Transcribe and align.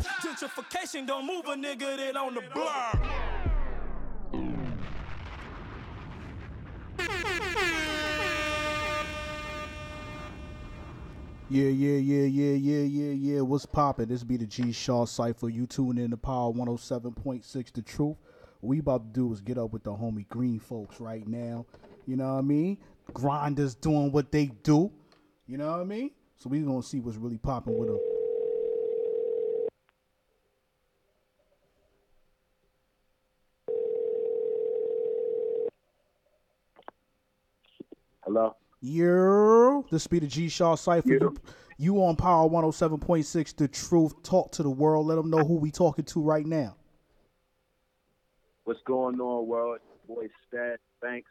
Gentrification 0.00 1.06
don't 1.06 1.26
move 1.26 1.44
a 1.46 1.54
nigga 1.54 1.96
that 1.96 2.16
on 2.16 2.34
the 2.34 2.42
block. 2.54 2.98
Yeah, 11.52 11.66
yeah, 11.66 11.98
yeah, 11.98 12.26
yeah, 12.26 12.52
yeah, 12.52 12.82
yeah, 12.82 13.12
yeah. 13.12 13.40
What's 13.40 13.66
poppin'? 13.66 14.08
This 14.08 14.22
be 14.22 14.36
the 14.36 14.46
G 14.46 14.70
Shaw 14.70 15.04
Cypher. 15.04 15.48
You 15.48 15.66
tune 15.66 15.98
in 15.98 16.12
to 16.12 16.16
Power 16.16 16.52
107.6 16.52 17.72
The 17.72 17.82
Truth. 17.82 18.16
What 18.60 18.68
we 18.68 18.78
about 18.78 19.02
to 19.12 19.20
do 19.20 19.32
is 19.32 19.40
get 19.40 19.58
up 19.58 19.72
with 19.72 19.82
the 19.82 19.90
homie 19.90 20.28
Green 20.28 20.60
folks 20.60 21.00
right 21.00 21.26
now. 21.26 21.66
You 22.06 22.16
know 22.16 22.34
what 22.34 22.38
I 22.38 22.42
mean? 22.42 22.78
Grinders 23.12 23.74
doing 23.74 24.12
what 24.12 24.30
they 24.30 24.52
do. 24.62 24.92
You 25.48 25.58
know 25.58 25.72
what 25.72 25.80
I 25.80 25.84
mean? 25.84 26.12
So 26.36 26.48
we 26.48 26.60
gonna 26.60 26.84
see 26.84 27.00
what's 27.00 27.16
really 27.16 27.38
popping 27.38 27.76
with 27.76 27.88
them. 27.88 28.09
Hello. 38.32 38.54
Yeah, 38.80 39.82
this 39.90 40.06
be 40.06 40.20
the 40.20 40.28
G 40.28 40.48
Shaw 40.48 40.76
Cypher. 40.76 41.08
Yeah. 41.08 41.18
You, 41.20 41.36
you 41.78 42.04
on 42.04 42.14
Power 42.14 42.48
107.6 42.48 43.56
The 43.56 43.66
Truth. 43.66 44.22
Talk 44.22 44.52
to 44.52 44.62
the 44.62 44.70
world. 44.70 45.08
Let 45.08 45.16
them 45.16 45.30
know 45.30 45.38
who 45.38 45.56
we 45.56 45.72
talking 45.72 46.04
to 46.04 46.22
right 46.22 46.46
now. 46.46 46.76
What's 48.62 48.78
going 48.86 49.18
on, 49.20 49.48
world? 49.48 49.80
Boy 50.06 50.28
Stat, 50.46 50.78
thanks. 51.02 51.28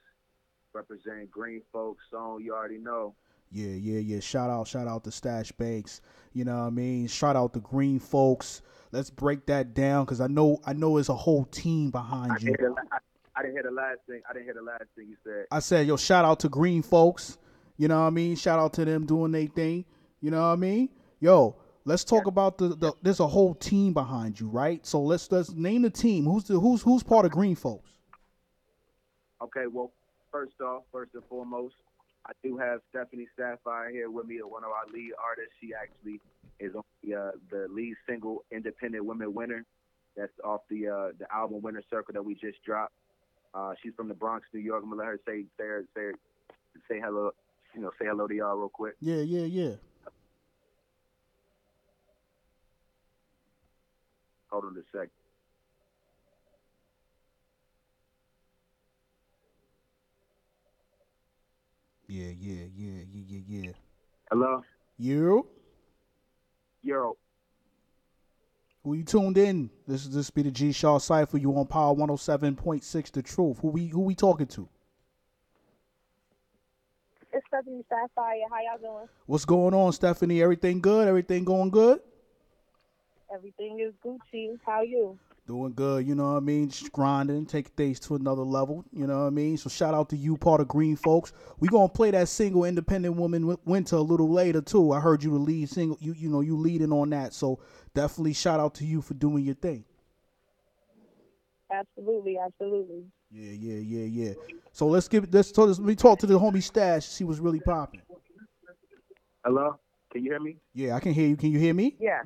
Representing 0.74 1.30
Green 1.32 1.62
Folks 1.72 2.04
song, 2.12 2.42
you 2.44 2.54
already 2.54 2.78
know. 2.78 3.16
Yeah, 3.50 3.68
yeah, 3.68 4.00
yeah. 4.00 4.20
Shout 4.20 4.50
out, 4.50 4.68
shout 4.68 4.90
out 4.90 5.06
to 5.06 5.12
Stash 5.12 5.54
Banks. 5.54 6.02
You 6.34 6.44
know 6.44 6.58
what 6.60 6.68
I 6.68 6.70
mean? 6.70 7.08
Shout 7.08 7.38
out 7.38 7.54
the 7.54 7.62
Green 7.62 8.00
folks. 8.00 8.62
Let's 8.92 9.10
break 9.10 9.46
that 9.46 9.74
down 9.74 10.04
because 10.04 10.20
I 10.20 10.28
know 10.28 10.60
I 10.66 10.74
know 10.74 10.98
it's 10.98 11.08
a 11.08 11.16
whole 11.16 11.46
team 11.46 11.92
behind 11.92 12.40
didn't, 12.40 12.42
you. 12.42 12.56
hear 12.60 12.74
the, 12.76 12.82
I, 12.92 12.98
I 13.40 13.42
didn't 13.42 13.54
hear 13.54 13.64
the 13.64 13.72
last 13.72 14.00
thing. 14.06 14.22
I 14.30 14.34
didn't 14.34 14.46
hear 14.46 14.54
the 14.54 14.62
last 14.62 14.84
thing 14.98 15.08
you 15.08 15.16
said. 15.24 15.46
I 15.50 15.60
said, 15.60 15.88
yo, 15.88 15.96
shout 15.96 16.26
out 16.26 16.42
to 16.42 16.50
Green 16.50 16.82
folks. 16.82 17.38
You 17.78 17.88
know 17.88 18.02
what 18.02 18.08
I 18.08 18.10
mean? 18.10 18.36
Shout 18.36 18.60
out 18.60 18.74
to 18.74 18.84
them 18.84 19.06
doing 19.06 19.32
their 19.32 19.48
thing. 19.48 19.86
You 20.20 20.32
know 20.32 20.42
what 20.42 20.48
I 20.48 20.56
mean? 20.58 20.90
Yo, 21.22 21.56
let's 21.86 22.04
talk 22.04 22.26
about 22.26 22.58
the, 22.58 22.70
the 22.70 22.92
there's 23.02 23.22
a 23.22 23.28
whole 23.28 23.56
team 23.56 23.94
behind 23.94 24.38
you, 24.38 24.50
right? 24.50 24.86
So 24.86 25.02
let's 25.02 25.32
let's 25.32 25.52
name 25.54 25.84
the 25.84 25.90
team. 25.90 26.26
Who's 26.26 26.44
the 26.44 26.60
who's 26.60 26.82
who's 26.82 27.02
part 27.02 27.24
of 27.26 27.32
Green 27.32 27.56
folks? 27.56 27.90
Okay, 29.42 29.68
well, 29.72 29.94
first 30.34 30.60
off, 30.60 30.84
first 30.92 31.14
and 31.14 31.24
foremost, 31.30 31.76
I 32.26 32.34
do 32.44 32.58
have 32.58 32.82
Stephanie 32.90 33.28
Sapphire 33.38 33.90
here 33.90 34.12
with 34.12 34.26
me, 34.26 34.40
one 34.44 34.66
of 34.66 34.72
our 34.72 34.86
lead 34.94 35.14
artists. 35.24 35.54
She 35.62 35.72
actually 35.74 36.20
is 36.60 36.76
on 36.76 36.84
the, 37.06 37.16
uh, 37.16 37.32
the 37.50 37.68
lead 37.74 37.96
single 38.06 38.44
Independent 38.52 39.06
Women 39.06 39.34
Winner. 39.34 39.64
That's 40.18 40.34
off 40.44 40.62
the 40.70 40.90
uh, 40.90 41.12
the 41.18 41.34
album 41.34 41.62
Winner 41.62 41.84
Circle 41.90 42.16
that 42.16 42.26
we 42.26 42.34
just 42.34 42.62
dropped. 42.66 42.92
Uh, 43.54 43.74
she's 43.82 43.94
from 43.96 44.08
the 44.08 44.14
Bronx, 44.14 44.48
New 44.54 44.60
York. 44.60 44.84
I'm 44.84 44.90
gonna 44.90 45.02
let 45.02 45.08
her 45.08 45.20
say 45.28 45.44
say 45.58 45.66
say 45.96 46.12
say 46.88 47.00
hello, 47.04 47.32
you 47.76 47.82
know, 47.82 47.92
say 48.00 48.06
hello 48.06 48.28
to 48.28 48.34
y'all 48.36 48.56
real 48.58 48.70
quick. 48.70 48.96
Yeah, 49.00 49.22
yeah, 49.22 49.46
yeah. 49.46 49.76
Hold 54.52 54.66
on 54.66 54.78
a 54.78 54.98
sec. 54.98 55.10
Yeah, 62.08 62.32
yeah, 62.40 62.66
yeah, 62.76 63.04
yeah, 63.14 63.24
yeah, 63.28 63.42
yeah. 63.48 63.72
Hello, 64.32 64.64
You? 64.98 65.48
Euro. 66.82 67.18
Who 68.84 68.94
you 68.94 69.04
tuned 69.04 69.38
in? 69.38 69.70
This 69.88 70.06
is 70.06 70.12
this 70.14 70.30
be 70.30 70.42
the 70.42 70.52
G 70.52 70.72
Shaw 70.72 71.00
Cypher. 71.00 71.38
You 71.38 71.56
on 71.58 71.68
Power 71.68 71.94
107.6 71.96 73.12
The 73.12 73.22
Truth. 73.22 73.60
Who 73.60 73.70
we 73.70 73.88
who 73.88 74.02
we 74.02 74.16
talking 74.16 74.48
to? 74.48 74.70
It's 77.34 77.46
Stephanie 77.48 77.84
Sapphire. 77.90 78.40
How 78.50 78.58
y'all 78.62 78.96
doing? 78.96 79.10
What's 79.26 79.46
going 79.46 79.74
on, 79.74 79.92
Stephanie? 79.94 80.42
Everything 80.42 80.80
good? 80.80 81.08
Everything 81.08 81.44
going 81.44 81.70
good? 81.70 82.00
Everything 83.34 83.80
is 83.80 83.94
Gucci. 84.04 84.58
How 84.66 84.82
you? 84.82 85.20
Doing 85.50 85.74
good, 85.74 86.06
you 86.06 86.14
know 86.14 86.34
what 86.34 86.38
I 86.38 86.42
mean? 86.42 86.70
Just 86.70 86.92
grinding, 86.92 87.48
taking 87.48 87.72
things 87.76 88.00
to 88.02 88.14
another 88.14 88.44
level, 88.44 88.86
you 88.92 89.08
know 89.08 89.22
what 89.22 89.26
I 89.26 89.30
mean? 89.32 89.58
So 89.58 89.68
shout 89.68 89.96
out 89.96 90.08
to 90.10 90.16
you, 90.16 90.38
part 90.38 90.62
of 90.62 90.68
Green 90.68 90.96
Folks. 90.96 91.34
We 91.60 91.68
gonna 91.70 91.90
play 91.90 92.12
that 92.12 92.28
single 92.28 92.66
Independent 92.66 93.16
Woman 93.16 93.58
Winter 93.66 93.96
a 93.96 94.02
little 94.02 94.30
later 94.30 94.62
too. 94.62 94.92
I 94.92 95.00
heard 95.00 95.24
you 95.24 95.32
the 95.32 95.40
lead 95.40 95.68
single, 95.68 95.98
you 96.00 96.14
you 96.14 96.30
know 96.30 96.42
you 96.42 96.56
leading 96.56 96.94
on 96.94 97.10
that. 97.10 97.34
So 97.34 97.60
definitely 97.96 98.34
shout 98.34 98.60
out 98.60 98.76
to 98.76 98.86
you 98.86 99.02
for 99.02 99.16
doing 99.16 99.44
your 99.44 99.56
thing. 99.56 99.86
Absolutely, 101.74 102.38
absolutely. 102.38 103.06
Yeah, 103.32 103.54
yeah, 103.54 103.80
yeah, 103.80 104.06
yeah. 104.06 104.34
So 104.72 104.86
let's 104.86 105.08
give 105.08 105.34
let's 105.34 105.52
talk, 105.52 105.70
let 105.70 105.80
me 105.80 105.96
talk 105.96 106.20
to 106.20 106.28
the 106.28 106.40
homie 106.40 106.62
Stash. 106.62 107.08
See 107.08 107.24
what's 107.24 107.40
really 107.40 107.60
popping. 107.60 108.04
Hello, 109.44 109.80
can 110.12 110.24
you 110.24 110.30
hear 110.30 110.40
me? 110.40 110.58
Yeah, 110.76 110.96
I 110.96 111.00
can 111.00 111.12
hear 111.12 111.28
you. 111.28 111.38
Can 111.38 111.50
you 111.50 111.58
hear 111.58 111.74
me? 111.74 111.98
Yeah. 112.00 112.22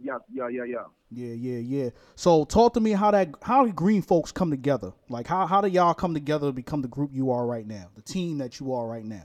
Yeah, 0.00 0.18
yeah, 0.32 0.48
yeah, 0.48 0.64
yeah. 0.64 0.84
Yeah, 1.10 1.34
yeah, 1.34 1.58
yeah. 1.58 1.90
So 2.14 2.44
talk 2.44 2.74
to 2.74 2.80
me 2.80 2.92
how 2.92 3.10
that 3.10 3.30
how 3.42 3.64
did 3.64 3.74
Green 3.74 4.02
Folks 4.02 4.30
come 4.30 4.50
together? 4.50 4.92
Like 5.08 5.26
how 5.26 5.46
how 5.46 5.60
did 5.60 5.72
y'all 5.72 5.94
come 5.94 6.14
together 6.14 6.48
to 6.48 6.52
become 6.52 6.82
the 6.82 6.88
group 6.88 7.10
you 7.12 7.30
are 7.30 7.46
right 7.46 7.66
now, 7.66 7.88
the 7.94 8.02
team 8.02 8.38
that 8.38 8.60
you 8.60 8.74
are 8.74 8.86
right 8.86 9.04
now? 9.04 9.24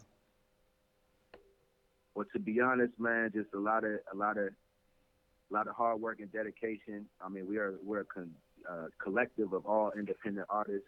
Well, 2.16 2.26
to 2.34 2.40
be 2.40 2.60
honest, 2.60 2.94
man, 3.00 3.32
just 3.34 3.54
a 3.54 3.60
lot 3.60 3.84
of 3.84 4.00
a 4.12 4.16
lot 4.16 4.38
of 4.38 4.48
a 4.48 5.54
lot 5.54 5.68
of 5.68 5.76
hard 5.76 6.02
work 6.02 6.20
and 6.20 6.32
dedication. 6.32 7.06
I 7.24 7.30
mean, 7.30 7.48
we 7.48 7.58
are 7.58 7.76
we're 7.84 8.02
a 8.02 8.06
con, 8.06 8.32
uh, 8.70 8.88
collective 8.98 9.54
of 9.54 9.66
all 9.66 9.92
independent 9.98 10.48
artists. 10.50 10.88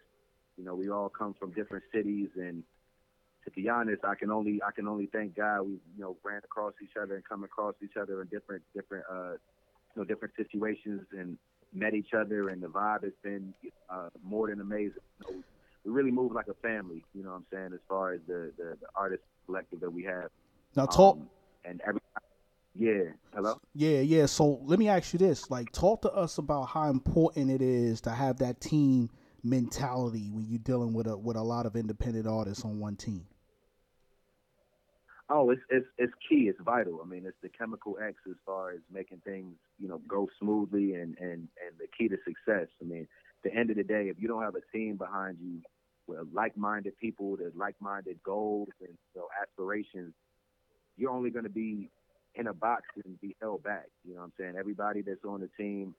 You 0.56 0.64
know, 0.64 0.74
we 0.74 0.88
all 0.88 1.08
come 1.10 1.34
from 1.38 1.52
different 1.52 1.84
cities, 1.92 2.30
and 2.36 2.64
to 3.44 3.50
be 3.50 3.68
honest, 3.68 4.04
I 4.04 4.14
can 4.14 4.30
only 4.30 4.60
I 4.66 4.72
can 4.72 4.88
only 4.88 5.06
thank 5.06 5.36
God 5.36 5.62
we 5.62 5.72
you 5.72 6.00
know 6.00 6.16
ran 6.24 6.38
across 6.38 6.74
each 6.82 6.96
other 7.00 7.14
and 7.14 7.24
come 7.24 7.44
across 7.44 7.74
each 7.82 7.96
other 8.00 8.22
in 8.22 8.28
different 8.28 8.62
different 8.74 9.04
uh, 9.10 9.34
you 9.96 10.02
know 10.02 10.04
different 10.04 10.34
situations 10.36 11.02
and 11.12 11.38
met 11.72 11.94
each 11.94 12.12
other, 12.14 12.50
and 12.50 12.62
the 12.62 12.68
vibe 12.68 13.04
has 13.04 13.12
been 13.22 13.54
uh, 13.90 14.10
more 14.22 14.48
than 14.48 14.60
amazing. 14.60 15.02
You 15.20 15.36
know, 15.36 15.42
we 15.84 15.92
really 15.92 16.10
move 16.10 16.32
like 16.32 16.48
a 16.48 16.54
family. 16.54 17.04
You 17.14 17.24
know 17.24 17.30
what 17.30 17.36
I'm 17.36 17.46
saying? 17.52 17.70
As 17.72 17.80
far 17.88 18.12
as 18.12 18.20
the 18.26 18.52
the, 18.56 18.76
the 18.80 18.86
artist 18.94 19.22
collective 19.46 19.80
that 19.80 19.90
we 19.90 20.04
have. 20.04 20.30
Now 20.74 20.86
talk 20.86 21.16
Um, 21.16 21.28
and 21.64 21.80
every 21.86 22.00
yeah, 22.78 23.12
hello. 23.34 23.58
Yeah, 23.74 24.00
yeah. 24.00 24.26
So 24.26 24.60
let 24.64 24.78
me 24.78 24.88
ask 24.88 25.12
you 25.14 25.18
this: 25.18 25.50
like, 25.50 25.72
talk 25.72 26.02
to 26.02 26.12
us 26.12 26.36
about 26.36 26.64
how 26.64 26.90
important 26.90 27.50
it 27.50 27.62
is 27.62 28.02
to 28.02 28.10
have 28.10 28.38
that 28.38 28.60
team 28.60 29.08
mentality 29.42 30.28
when 30.30 30.44
you're 30.46 30.58
dealing 30.58 30.92
with 30.92 31.06
a 31.06 31.16
with 31.16 31.36
a 31.36 31.42
lot 31.42 31.64
of 31.64 31.74
independent 31.74 32.26
artists 32.26 32.64
on 32.64 32.78
one 32.78 32.96
team. 32.96 33.26
Oh, 35.28 35.50
it's 35.50 35.62
it's 35.70 35.86
it's 35.98 36.12
key. 36.28 36.48
It's 36.48 36.60
vital. 36.64 37.00
I 37.02 37.08
mean, 37.08 37.24
it's 37.26 37.36
the 37.42 37.48
chemical 37.48 37.96
X 38.00 38.14
as 38.28 38.36
far 38.44 38.70
as 38.70 38.78
making 38.92 39.22
things 39.24 39.56
you 39.80 39.88
know 39.88 40.00
go 40.06 40.28
smoothly 40.38 40.94
and 40.94 41.16
and 41.18 41.48
and 41.58 41.74
the 41.78 41.86
key 41.96 42.08
to 42.08 42.16
success. 42.24 42.68
I 42.80 42.84
mean, 42.84 43.08
the 43.42 43.52
end 43.52 43.70
of 43.70 43.76
the 43.76 43.84
day, 43.84 44.08
if 44.08 44.16
you 44.20 44.28
don't 44.28 44.42
have 44.42 44.54
a 44.54 44.76
team 44.76 44.96
behind 44.96 45.38
you 45.40 45.60
with 46.06 46.28
like-minded 46.32 46.96
people, 46.98 47.30
with 47.30 47.54
like-minded 47.56 48.18
goals 48.24 48.68
and 48.80 48.90
you 49.14 49.20
know, 49.20 49.28
aspirations, 49.42 50.14
you're 50.96 51.10
only 51.10 51.30
going 51.30 51.44
to 51.44 51.50
be 51.50 51.90
in 52.36 52.46
a 52.46 52.54
box 52.54 52.82
and 53.04 53.20
be 53.20 53.34
held 53.40 53.62
back. 53.62 53.86
You 54.06 54.14
know 54.14 54.20
what 54.20 54.26
I'm 54.26 54.32
saying? 54.38 54.54
Everybody 54.58 55.02
that's 55.02 55.24
on 55.24 55.40
the 55.40 55.50
team 55.56 55.94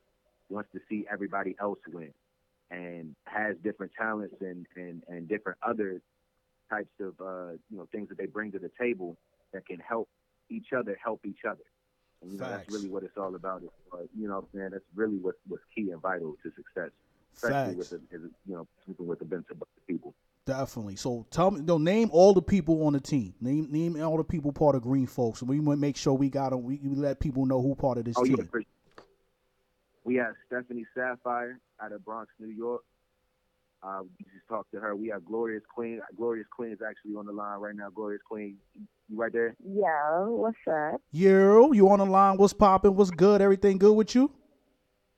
wants 0.50 0.70
to 0.74 0.80
see 0.88 1.06
everybody 1.12 1.56
else 1.60 1.80
win 1.92 2.14
and 2.72 3.16
has 3.26 3.56
different 3.64 3.92
talents 3.98 4.36
and, 4.42 4.66
and, 4.76 5.04
and 5.08 5.28
different 5.28 5.58
other 5.68 6.02
types 6.70 6.94
of 7.00 7.14
uh, 7.20 7.52
you 7.70 7.78
know 7.78 7.88
things 7.92 8.10
that 8.10 8.18
they 8.18 8.26
bring 8.26 8.52
to 8.52 8.60
the 8.60 8.72
table 8.80 9.18
that 9.54 9.66
can 9.66 9.80
help 9.80 10.10
each 10.50 10.68
other 10.78 10.98
help 11.04 11.26
each 11.26 11.46
other. 11.48 11.64
And 12.22 12.32
you 12.32 12.38
know 12.40 12.50
that's 12.50 12.70
really 12.70 12.90
what 12.90 13.04
it's 13.04 13.18
all 13.18 13.36
about. 13.36 13.64
Is, 13.64 13.70
uh, 13.94 13.98
you 14.18 14.28
know, 14.28 14.48
what 14.52 14.72
that's 14.72 14.84
really 14.96 15.18
what 15.18 15.36
what's 15.48 15.64
key 15.76 15.92
and 15.92 16.02
vital 16.02 16.36
to 16.44 16.52
success, 16.56 16.92
especially 17.36 17.76
Facts. 17.76 17.92
with 17.92 18.10
the, 18.10 18.16
is, 18.16 18.22
you 18.48 18.56
know 18.56 18.68
with 18.98 19.20
the 19.20 19.26
bench 19.26 19.46
of 19.52 19.62
people. 19.88 20.14
Definitely. 20.46 20.96
So 20.96 21.26
tell 21.30 21.52
me, 21.52 21.60
no, 21.62 21.78
name 21.78 22.10
all 22.14 22.34
the 22.34 22.42
people 22.42 22.88
on 22.88 22.94
the 22.94 23.02
team. 23.02 23.34
Name 23.42 23.68
name 23.70 24.02
all 24.02 24.18
the 24.18 24.24
people 24.24 24.54
part 24.54 24.76
of 24.76 24.82
Green 24.82 25.06
Folks, 25.06 25.42
and 25.42 25.50
we 25.50 25.60
want 25.60 25.78
to 25.78 25.82
make 25.82 25.98
sure 25.98 26.14
we 26.14 26.30
got 26.30 26.52
them. 26.52 26.64
We, 26.64 26.80
we 26.82 26.96
let 26.96 27.20
people 27.20 27.46
know 27.46 27.62
who 27.62 27.76
part 27.76 27.98
of 27.98 28.06
this 28.06 28.16
Oh 28.18 28.24
yeah, 28.24 28.38
team. 28.38 28.48
for, 28.50 28.64
we 30.06 30.16
have 30.16 30.36
Stephanie 30.48 30.86
Sapphire 30.96 31.60
out 31.82 31.92
of 31.92 32.04
Bronx, 32.06 32.32
New 32.40 32.48
York. 32.48 32.82
Uh, 33.84 34.00
we 34.04 34.26
just 34.34 34.48
talked 34.50 34.72
to 34.72 34.80
her. 34.80 34.96
We 34.96 35.08
have 35.10 35.24
Glorious 35.26 35.64
Queen. 35.74 36.02
Glorious 36.16 36.48
Queen 36.56 36.72
is 36.72 36.80
actually 36.88 37.16
on 37.16 37.26
the 37.26 37.32
line 37.32 37.60
right 37.60 37.76
now. 37.76 37.90
Glorious 37.94 38.22
Queen, 38.28 38.58
you 38.76 39.18
right 39.18 39.32
there? 39.32 39.56
Yeah. 39.64 40.26
What's 40.26 40.58
up? 40.70 41.02
Yo, 41.12 41.72
you 41.72 41.90
on 41.90 42.00
the 42.00 42.06
line? 42.06 42.38
What's 42.38 42.54
popping? 42.54 42.96
What's 42.96 43.12
good? 43.12 43.42
Everything 43.42 43.78
good 43.78 43.94
with 43.94 44.16
you? 44.16 44.32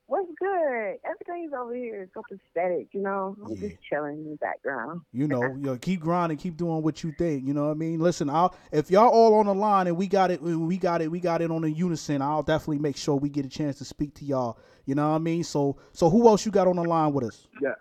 What's 0.07 0.27
good. 0.39 0.95
Everything's 1.05 1.53
over 1.53 1.73
here 1.75 2.01
is 2.01 2.09
so 2.15 2.23
pathetic, 2.27 2.87
you 2.93 3.01
know. 3.01 3.35
I'm 3.45 3.51
Yeah. 3.53 3.69
just 3.69 3.81
chilling 3.87 4.17
in 4.17 4.31
the 4.31 4.37
background. 4.37 5.01
You 5.13 5.27
know, 5.27 5.41
you 5.55 5.61
know, 5.61 5.77
keep 5.77 5.99
grinding, 6.01 6.39
keep 6.39 6.57
doing 6.57 6.81
what 6.81 7.03
you 7.03 7.11
think. 7.11 7.45
You 7.45 7.53
know 7.53 7.65
what 7.67 7.71
I 7.71 7.75
mean? 7.75 7.99
Listen, 7.99 8.27
I'll 8.27 8.55
if 8.71 8.89
y'all 8.89 9.07
all 9.09 9.35
on 9.35 9.45
the 9.45 9.53
line 9.53 9.85
and 9.85 9.95
we 9.95 10.07
got 10.07 10.31
it, 10.31 10.41
we 10.41 10.77
got 10.79 11.01
it, 11.03 11.11
we 11.11 11.19
got 11.19 11.43
it 11.43 11.51
on 11.51 11.63
a 11.63 11.67
unison. 11.67 12.23
I'll 12.23 12.41
definitely 12.43 12.79
make 12.79 12.97
sure 12.97 13.15
we 13.15 13.29
get 13.29 13.45
a 13.45 13.49
chance 13.49 13.77
to 13.77 13.85
speak 13.85 14.15
to 14.15 14.25
y'all. 14.25 14.57
You 14.85 14.95
know 14.95 15.09
what 15.09 15.15
I 15.15 15.19
mean? 15.19 15.43
So, 15.43 15.77
so 15.93 16.09
who 16.09 16.27
else 16.27 16.43
you 16.43 16.51
got 16.51 16.67
on 16.67 16.77
the 16.77 16.83
line 16.83 17.13
with 17.13 17.25
us? 17.25 17.47
Yeah, 17.61 17.75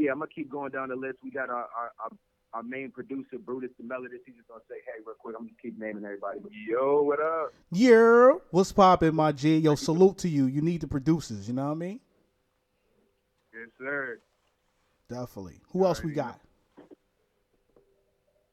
yeah. 0.00 0.12
I'm 0.12 0.18
gonna 0.18 0.30
keep 0.34 0.50
going 0.50 0.72
down 0.72 0.88
the 0.88 0.96
list. 0.96 1.18
We 1.22 1.30
got 1.30 1.50
our 1.50 1.68
our, 1.76 1.92
our, 2.02 2.10
our 2.54 2.62
main 2.62 2.90
producer 2.90 3.38
Brutus 3.38 3.70
the 3.78 3.84
Melodist. 3.84 4.24
He's 4.26 4.36
just 4.36 4.48
gonna 4.48 4.60
say, 4.68 4.76
"Hey, 4.86 5.02
real 5.04 5.14
quick." 5.18 5.36
I'm 5.38 5.44
gonna 5.44 5.56
keep 5.60 5.78
naming 5.78 6.04
everybody. 6.04 6.40
Yo, 6.68 7.02
what 7.02 7.20
up? 7.20 7.52
Yeah, 7.70 8.32
what's 8.50 8.72
poppin', 8.72 9.14
my 9.14 9.32
G? 9.32 9.58
Yo, 9.58 9.74
salute 9.74 10.18
to 10.18 10.28
you. 10.28 10.46
You 10.46 10.62
need 10.62 10.80
the 10.80 10.88
producers. 10.88 11.48
You 11.48 11.54
know 11.54 11.66
what 11.66 11.72
I 11.72 11.74
mean? 11.74 12.00
Yes, 13.52 13.68
sir. 13.78 14.18
Definitely. 15.08 15.60
Who 15.72 15.84
else 15.84 16.02
we 16.02 16.12
got? 16.12 16.40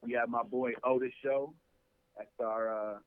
We 0.02 0.12
have 0.14 0.28
my 0.28 0.42
boy 0.42 0.72
Otis 0.84 1.12
Show. 1.22 1.54
That's 2.16 2.28
our 2.40 2.68
uh, 2.68 2.98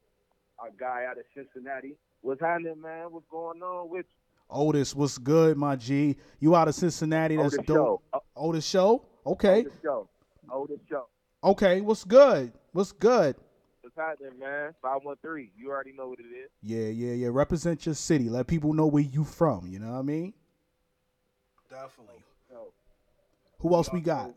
our 0.60 0.70
guy 0.80 1.06
out 1.10 1.18
of 1.18 1.24
Cincinnati. 1.36 1.96
What's 2.22 2.42
happening, 2.42 2.80
man? 2.82 3.12
What's 3.12 3.26
going 3.30 3.62
on 3.62 3.90
with 3.90 4.06
Otis, 4.52 4.94
what's 4.96 5.18
good, 5.18 5.58
my 5.58 5.76
G? 5.76 6.18
You 6.40 6.56
out 6.56 6.68
of 6.68 6.76
Cincinnati? 6.76 7.38
That's 7.38 7.54
Otis 7.56 7.66
dope. 7.66 8.04
Show? 8.14 8.22
Otis 8.36 8.66
show? 8.66 9.06
Okay. 9.26 9.62
Otis 9.62 9.74
Show. 9.82 10.10
Otis 10.52 10.80
Show. 10.90 11.06
Okay. 11.44 11.82
What's 11.82 12.04
good? 12.04 12.52
What's 12.74 12.92
good? 12.92 13.36
What's 13.82 13.96
happening, 13.96 14.40
man? 14.40 14.74
Five 14.82 15.00
one 15.04 15.16
three. 15.22 15.52
You 15.58 15.70
already 15.72 15.94
know 15.94 16.10
what 16.10 16.20
it 16.20 16.24
is. 16.24 16.50
Yeah, 16.62 16.88
yeah, 16.90 17.14
yeah. 17.14 17.30
Represent 17.32 17.86
your 17.86 17.96
city. 17.96 18.30
Let 18.30 18.48
people 18.48 18.74
know 18.74 18.88
where 18.88 19.04
you 19.04 19.24
from. 19.24 19.68
You 19.68 19.80
know 19.80 19.92
what 19.94 20.00
I 20.00 20.04
mean? 20.04 20.34
Definitely. 21.70 22.24
So, 22.50 22.74
Who 23.60 23.74
else 23.74 23.92
we 23.92 24.02
got? 24.02 24.32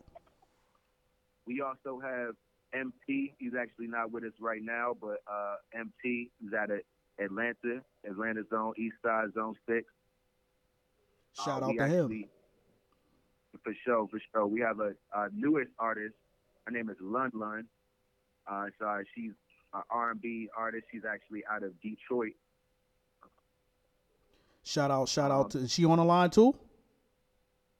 We 1.45 1.61
also 1.61 1.99
have 1.99 2.35
MT. 2.73 3.33
He's 3.37 3.53
actually 3.59 3.87
not 3.87 4.11
with 4.11 4.23
us 4.23 4.31
right 4.39 4.61
now, 4.63 4.95
but 4.99 5.17
uh, 5.31 5.55
MT 5.73 6.31
is 6.45 6.53
out 6.53 6.71
of 6.71 6.79
Atlanta, 7.23 7.81
Atlanta 8.09 8.43
Zone, 8.49 8.73
East 8.77 8.95
Side 9.03 9.33
Zone 9.33 9.55
Six. 9.67 9.85
Shout 11.43 11.63
Uh, 11.63 11.67
out 11.67 11.77
to 11.77 11.87
him. 11.87 12.25
For 13.63 13.73
sure, 13.83 14.07
for 14.07 14.19
sure. 14.31 14.45
We 14.47 14.59
have 14.61 14.79
a, 14.79 14.93
a 15.15 15.29
newest 15.33 15.71
artist. 15.79 16.13
Her 16.65 16.71
name 16.71 16.89
is 16.89 16.97
Lun 17.01 17.31
Lun. 17.33 17.65
Uh, 18.47 18.65
so 18.79 18.85
uh, 18.85 18.99
she's 19.13 19.31
an 19.73 19.81
R&B 19.89 20.49
artist. 20.55 20.85
She's 20.91 21.01
actually 21.09 21.43
out 21.51 21.63
of 21.63 21.71
Detroit. 21.81 22.33
Shout 24.63 24.91
out, 24.91 25.09
shout 25.09 25.31
Um, 25.31 25.37
out 25.39 25.51
to. 25.51 25.59
Is 25.59 25.71
she 25.71 25.85
on 25.85 25.97
the 25.97 26.03
line 26.05 26.29
too? 26.29 26.55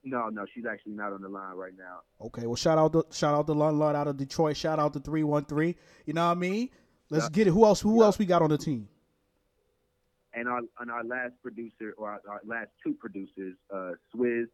No, 0.03 0.29
no, 0.29 0.45
she's 0.53 0.65
actually 0.67 0.93
not 0.93 1.13
on 1.13 1.21
the 1.21 1.29
line 1.29 1.55
right 1.55 1.73
now. 1.75 2.01
Okay. 2.21 2.45
Well, 2.45 2.55
shout 2.55 2.77
out 2.77 2.93
to 2.93 3.05
shout 3.11 3.33
out 3.33 3.47
to 3.47 3.53
Lun 3.53 3.79
Lun 3.79 3.95
out 3.95 4.07
of 4.07 4.17
Detroit. 4.17 4.55
Shout 4.55 4.77
out 4.77 4.93
to 4.93 4.99
three 4.99 5.23
one 5.23 5.45
three. 5.45 5.75
You 6.05 6.13
know 6.13 6.25
what 6.27 6.37
I 6.37 6.39
mean? 6.39 6.69
Let's 7.09 7.25
Yeah. 7.25 7.29
get 7.31 7.47
it. 7.47 7.51
Who 7.51 7.65
else? 7.65 7.81
Who 7.81 7.97
Yeah. 7.99 8.05
else 8.05 8.19
we 8.19 8.25
got 8.27 8.41
on 8.43 8.49
the 8.51 8.57
team? 8.57 8.87
And 10.35 10.47
our 10.47 10.61
and 10.79 10.91
our 10.91 11.03
last 11.03 11.33
producer, 11.41 11.93
or 11.97 12.11
our, 12.11 12.21
our 12.29 12.41
last 12.45 12.69
two 12.83 12.93
producers, 12.93 13.55
uh, 13.73 13.91
Swizz, 14.13 14.47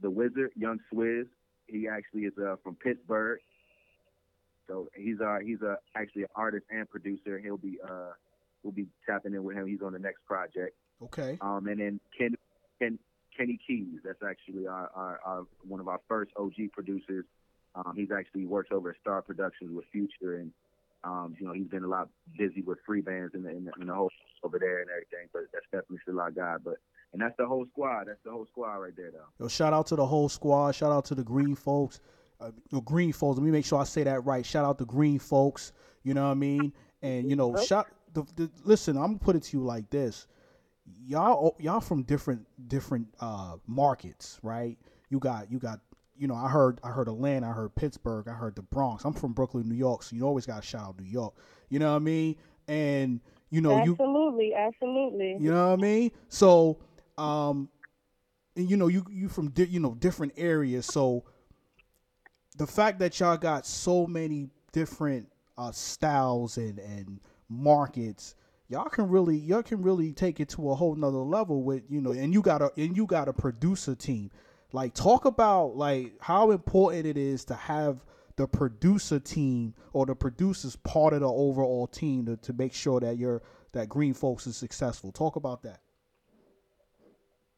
the 0.00 0.10
Wizard, 0.10 0.50
Young 0.56 0.78
Swizz. 0.92 1.26
He 1.66 1.88
actually 1.88 2.22
is 2.22 2.34
uh, 2.38 2.56
from 2.62 2.76
Pittsburgh. 2.76 3.40
So 4.68 4.88
he's 4.94 5.20
uh 5.20 5.38
he's 5.44 5.60
a 5.62 5.76
actually 5.96 6.22
an 6.22 6.28
artist 6.34 6.66
and 6.70 6.88
producer. 6.88 7.38
He'll 7.38 7.56
be 7.56 7.78
uh 7.82 8.12
we'll 8.62 8.72
be 8.72 8.86
tapping 9.06 9.34
in 9.34 9.42
with 9.44 9.56
him. 9.56 9.66
He's 9.66 9.82
on 9.82 9.92
the 9.92 9.98
next 9.98 10.24
project. 10.26 10.76
Okay. 11.02 11.38
Um, 11.40 11.66
and 11.66 11.80
then 11.80 12.00
Ken, 12.16 12.34
Ken 12.78 12.98
Kenny 13.36 13.58
Keys. 13.66 14.00
That's 14.04 14.22
actually 14.22 14.66
our, 14.66 14.90
our, 14.94 15.20
our 15.24 15.42
one 15.66 15.80
of 15.80 15.88
our 15.88 16.00
first 16.08 16.30
OG 16.36 16.72
producers. 16.72 17.24
Um, 17.74 17.94
he's 17.96 18.10
actually 18.16 18.46
works 18.46 18.68
over 18.70 18.90
at 18.90 18.96
Star 19.00 19.22
Productions 19.22 19.70
with 19.74 19.86
Future, 19.90 20.36
and 20.36 20.52
um, 21.04 21.34
you 21.38 21.46
know 21.46 21.52
he's 21.52 21.68
been 21.68 21.84
a 21.84 21.88
lot 21.88 22.08
busy 22.38 22.62
with 22.62 22.78
Freebandz 22.88 23.34
and 23.34 23.44
the, 23.44 23.50
and 23.50 23.66
the, 23.66 23.72
and 23.80 23.88
the 23.88 23.94
whole 23.94 24.10
over 24.42 24.58
there 24.58 24.80
and 24.80 24.90
everything. 24.90 25.28
But 25.32 25.42
that's 25.52 25.64
definitely 25.72 25.98
still 26.02 26.20
our 26.20 26.30
guy. 26.30 26.56
But 26.62 26.76
and 27.12 27.20
that's 27.20 27.36
the 27.38 27.46
whole 27.46 27.66
squad. 27.70 28.04
That's 28.06 28.22
the 28.24 28.30
whole 28.30 28.46
squad 28.46 28.76
right 28.76 28.96
there, 28.96 29.10
though. 29.10 29.44
Yo, 29.44 29.48
shout 29.48 29.72
out 29.72 29.86
to 29.88 29.96
the 29.96 30.06
whole 30.06 30.28
squad. 30.28 30.74
Shout 30.74 30.92
out 30.92 31.04
to 31.06 31.14
the 31.14 31.24
green 31.24 31.54
folks. 31.54 32.00
Uh, 32.40 32.50
the 32.70 32.80
green 32.80 33.12
folks. 33.12 33.38
Let 33.38 33.44
me 33.44 33.50
make 33.50 33.64
sure 33.64 33.80
I 33.80 33.84
say 33.84 34.02
that 34.04 34.24
right. 34.24 34.44
Shout 34.44 34.64
out 34.64 34.78
to 34.78 34.84
the 34.84 34.90
green 34.90 35.18
folks. 35.18 35.72
You 36.02 36.14
know 36.14 36.24
what 36.24 36.32
I 36.32 36.34
mean? 36.34 36.72
And 37.02 37.28
you 37.28 37.36
know, 37.36 37.56
shout. 37.56 37.88
The, 38.14 38.24
the, 38.36 38.50
listen, 38.64 38.96
I'm 38.96 39.04
gonna 39.04 39.18
put 39.18 39.36
it 39.36 39.44
to 39.44 39.56
you 39.56 39.64
like 39.64 39.88
this. 39.90 40.26
Y'all, 41.06 41.56
y'all 41.58 41.80
from 41.80 42.02
different 42.02 42.46
different 42.68 43.08
uh, 43.20 43.56
markets, 43.66 44.38
right? 44.42 44.76
You 45.10 45.18
got 45.18 45.50
you 45.50 45.58
got. 45.58 45.80
You 46.14 46.28
know, 46.28 46.34
I 46.34 46.48
heard 46.48 46.78
I 46.84 46.90
heard 46.90 47.08
Atlanta, 47.08 47.48
I 47.48 47.52
heard 47.52 47.74
Pittsburgh, 47.74 48.28
I 48.28 48.32
heard 48.32 48.54
the 48.54 48.62
Bronx. 48.62 49.04
I'm 49.04 49.12
from 49.12 49.32
Brooklyn, 49.32 49.68
New 49.68 49.74
York, 49.74 50.02
so 50.02 50.14
you 50.14 50.24
always 50.24 50.46
got 50.46 50.62
to 50.62 50.68
shout 50.68 50.82
out 50.82 51.00
New 51.00 51.08
York. 51.08 51.34
You 51.68 51.78
know 51.78 51.90
what 51.90 51.96
I 51.96 52.00
mean? 52.00 52.36
And 52.68 53.20
you 53.52 53.60
know, 53.60 53.84
you 53.84 53.92
absolutely, 53.92 54.54
absolutely. 54.54 55.36
you 55.38 55.52
know 55.52 55.68
what 55.68 55.78
I 55.78 55.82
mean? 55.82 56.10
So, 56.30 56.78
um, 57.18 57.68
and 58.56 58.68
you 58.68 58.78
know, 58.78 58.88
you 58.88 59.04
you 59.10 59.28
from 59.28 59.50
di- 59.50 59.66
you 59.66 59.78
know 59.78 59.94
different 59.94 60.32
areas. 60.38 60.86
So, 60.86 61.24
the 62.56 62.66
fact 62.66 62.98
that 63.00 63.20
y'all 63.20 63.36
got 63.36 63.66
so 63.66 64.06
many 64.06 64.48
different 64.72 65.28
uh, 65.58 65.70
styles 65.70 66.56
and 66.56 66.78
and 66.78 67.20
markets, 67.50 68.36
y'all 68.68 68.88
can 68.88 69.10
really 69.10 69.36
y'all 69.36 69.62
can 69.62 69.82
really 69.82 70.14
take 70.14 70.40
it 70.40 70.48
to 70.48 70.70
a 70.70 70.74
whole 70.74 70.94
nother 70.94 71.18
level 71.18 71.62
with 71.62 71.82
you 71.90 72.00
know. 72.00 72.12
And 72.12 72.32
you 72.32 72.40
got 72.40 72.62
a 72.62 72.72
and 72.78 72.96
you 72.96 73.04
got 73.04 73.28
a 73.28 73.34
producer 73.34 73.94
team. 73.94 74.30
Like, 74.72 74.94
talk 74.94 75.26
about 75.26 75.76
like 75.76 76.14
how 76.22 76.52
important 76.52 77.04
it 77.04 77.18
is 77.18 77.44
to 77.44 77.54
have 77.54 78.02
the 78.36 78.46
producer 78.46 79.20
team 79.20 79.74
or 79.92 80.06
the 80.06 80.14
producers 80.14 80.76
part 80.76 81.12
of 81.12 81.20
the 81.20 81.28
overall 81.28 81.86
team 81.86 82.26
to, 82.26 82.36
to 82.38 82.52
make 82.52 82.72
sure 82.72 83.00
that 83.00 83.16
your 83.16 83.42
that 83.72 83.88
Green 83.88 84.14
Folks 84.14 84.46
is 84.46 84.56
successful. 84.56 85.12
Talk 85.12 85.36
about 85.36 85.62
that. 85.62 85.80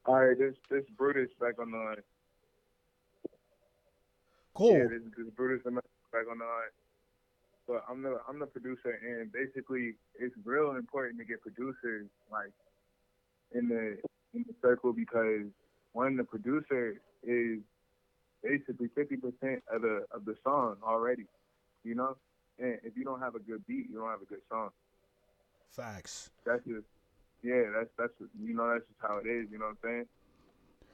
All 0.06 0.16
right, 0.16 0.38
this 0.38 0.54
this 0.70 0.84
Brutus 0.96 1.30
back 1.40 1.58
on 1.58 1.70
the 1.70 1.78
line. 1.78 1.96
Cool. 4.54 4.72
Yeah, 4.72 4.84
this, 4.84 5.02
this 5.16 5.26
Brutus 5.34 5.62
back 5.64 6.26
on 6.30 6.38
the 6.38 6.44
line. 6.44 6.74
But 7.66 7.84
I'm 7.88 8.02
the 8.02 8.18
I'm 8.28 8.38
the 8.38 8.46
producer, 8.46 9.00
and 9.02 9.32
basically 9.32 9.94
it's 10.18 10.34
real 10.44 10.76
important 10.76 11.18
to 11.18 11.24
get 11.24 11.40
producers 11.40 12.06
like 12.30 12.52
in 13.52 13.68
the 13.68 13.96
in 14.34 14.44
the 14.46 14.54
circle 14.60 14.92
because 14.92 15.46
one 15.92 16.16
the 16.16 16.24
producer 16.24 17.00
is 17.22 17.60
basically 18.44 18.88
50% 18.88 19.62
of 19.72 19.82
the 19.82 20.04
of 20.12 20.24
the 20.24 20.36
song 20.44 20.76
already, 20.82 21.26
you 21.82 21.94
know. 21.94 22.16
And 22.58 22.78
if 22.84 22.96
you 22.96 23.04
don't 23.04 23.20
have 23.20 23.34
a 23.34 23.40
good 23.40 23.66
beat, 23.66 23.88
you 23.90 23.98
don't 23.98 24.10
have 24.10 24.22
a 24.22 24.26
good 24.26 24.42
song. 24.48 24.70
Facts. 25.70 26.30
That's 26.46 26.62
just 26.64 26.86
yeah, 27.42 27.62
that's 27.74 27.90
that's 27.98 28.12
you 28.40 28.54
know 28.54 28.70
that's 28.70 28.86
just 28.86 29.00
how 29.00 29.18
it 29.18 29.28
is. 29.28 29.48
You 29.50 29.58
know 29.58 29.66
what 29.66 29.76
I'm 29.82 29.90
saying? 29.90 30.06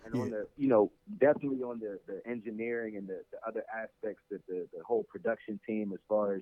And 0.04 0.14
on 0.14 0.30
the, 0.30 0.46
you 0.56 0.68
know, 0.68 0.90
definitely 1.20 1.62
on 1.62 1.78
the, 1.78 1.98
the 2.06 2.22
engineering 2.28 2.96
and 2.96 3.06
the, 3.06 3.20
the 3.32 3.38
other 3.46 3.64
aspects 3.70 4.22
that 4.30 4.40
the, 4.46 4.66
the 4.74 4.82
whole 4.82 5.04
production 5.04 5.60
team, 5.66 5.92
as 5.92 5.98
far 6.08 6.34
as, 6.34 6.40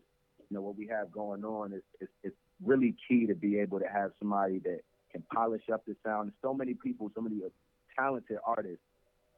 you 0.48 0.56
know, 0.56 0.60
what 0.60 0.76
we 0.76 0.86
have 0.86 1.10
going 1.10 1.44
on, 1.44 1.72
is 1.72 1.82
it's, 2.00 2.12
it's 2.22 2.36
really 2.64 2.94
key 3.08 3.26
to 3.26 3.34
be 3.34 3.58
able 3.58 3.80
to 3.80 3.88
have 3.92 4.12
somebody 4.20 4.60
that 4.60 4.80
can 5.10 5.24
polish 5.34 5.64
up 5.72 5.84
the 5.86 5.96
sound. 6.06 6.30
So 6.40 6.54
many 6.54 6.74
people, 6.74 7.10
so 7.16 7.20
many 7.20 7.40
talented 7.98 8.38
artists 8.46 8.84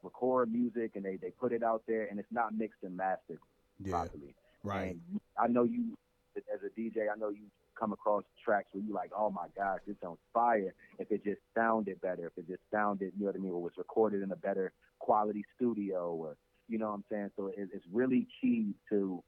record 0.02 0.52
music 0.52 0.92
and 0.94 1.04
they, 1.04 1.16
they 1.16 1.30
put 1.30 1.52
it 1.52 1.62
out 1.62 1.82
there 1.86 2.06
and 2.06 2.18
it's 2.18 2.32
not 2.32 2.54
mixed 2.56 2.82
and 2.82 2.96
mastered 2.96 3.38
Yeah. 3.82 3.92
properly. 3.92 4.34
Right. 4.62 4.96
And 5.12 5.20
I 5.38 5.46
know 5.48 5.64
you, 5.64 5.96
as 6.36 6.60
a 6.64 6.80
DJ, 6.80 7.10
I 7.12 7.18
know 7.18 7.30
you 7.30 7.46
come 7.78 7.92
across 7.92 8.24
tracks 8.44 8.68
where 8.72 8.82
you're 8.84 8.94
like, 8.94 9.10
oh 9.16 9.30
my 9.30 9.46
gosh, 9.56 9.80
this 9.86 9.96
sounds 10.02 10.18
fire. 10.34 10.74
If 10.98 11.10
it 11.10 11.24
just 11.24 11.40
sounded 11.56 12.00
better, 12.00 12.26
if 12.26 12.32
it 12.36 12.46
just 12.46 12.62
sounded, 12.70 13.12
you 13.16 13.24
know 13.24 13.32
what 13.32 13.36
I 13.36 13.38
mean, 13.38 13.52
or 13.52 13.62
was 13.62 13.72
recorded 13.78 14.22
in 14.22 14.30
a 14.32 14.36
better 14.36 14.72
quality 14.98 15.44
studio, 15.56 16.12
or 16.12 16.36
you 16.68 16.78
know 16.78 16.88
what 16.88 16.94
I'm 16.94 17.04
saying. 17.10 17.30
So 17.36 17.46
it, 17.46 17.68
it's 17.72 17.84
really 17.90 18.28
key 18.40 18.74
to, 18.90 19.22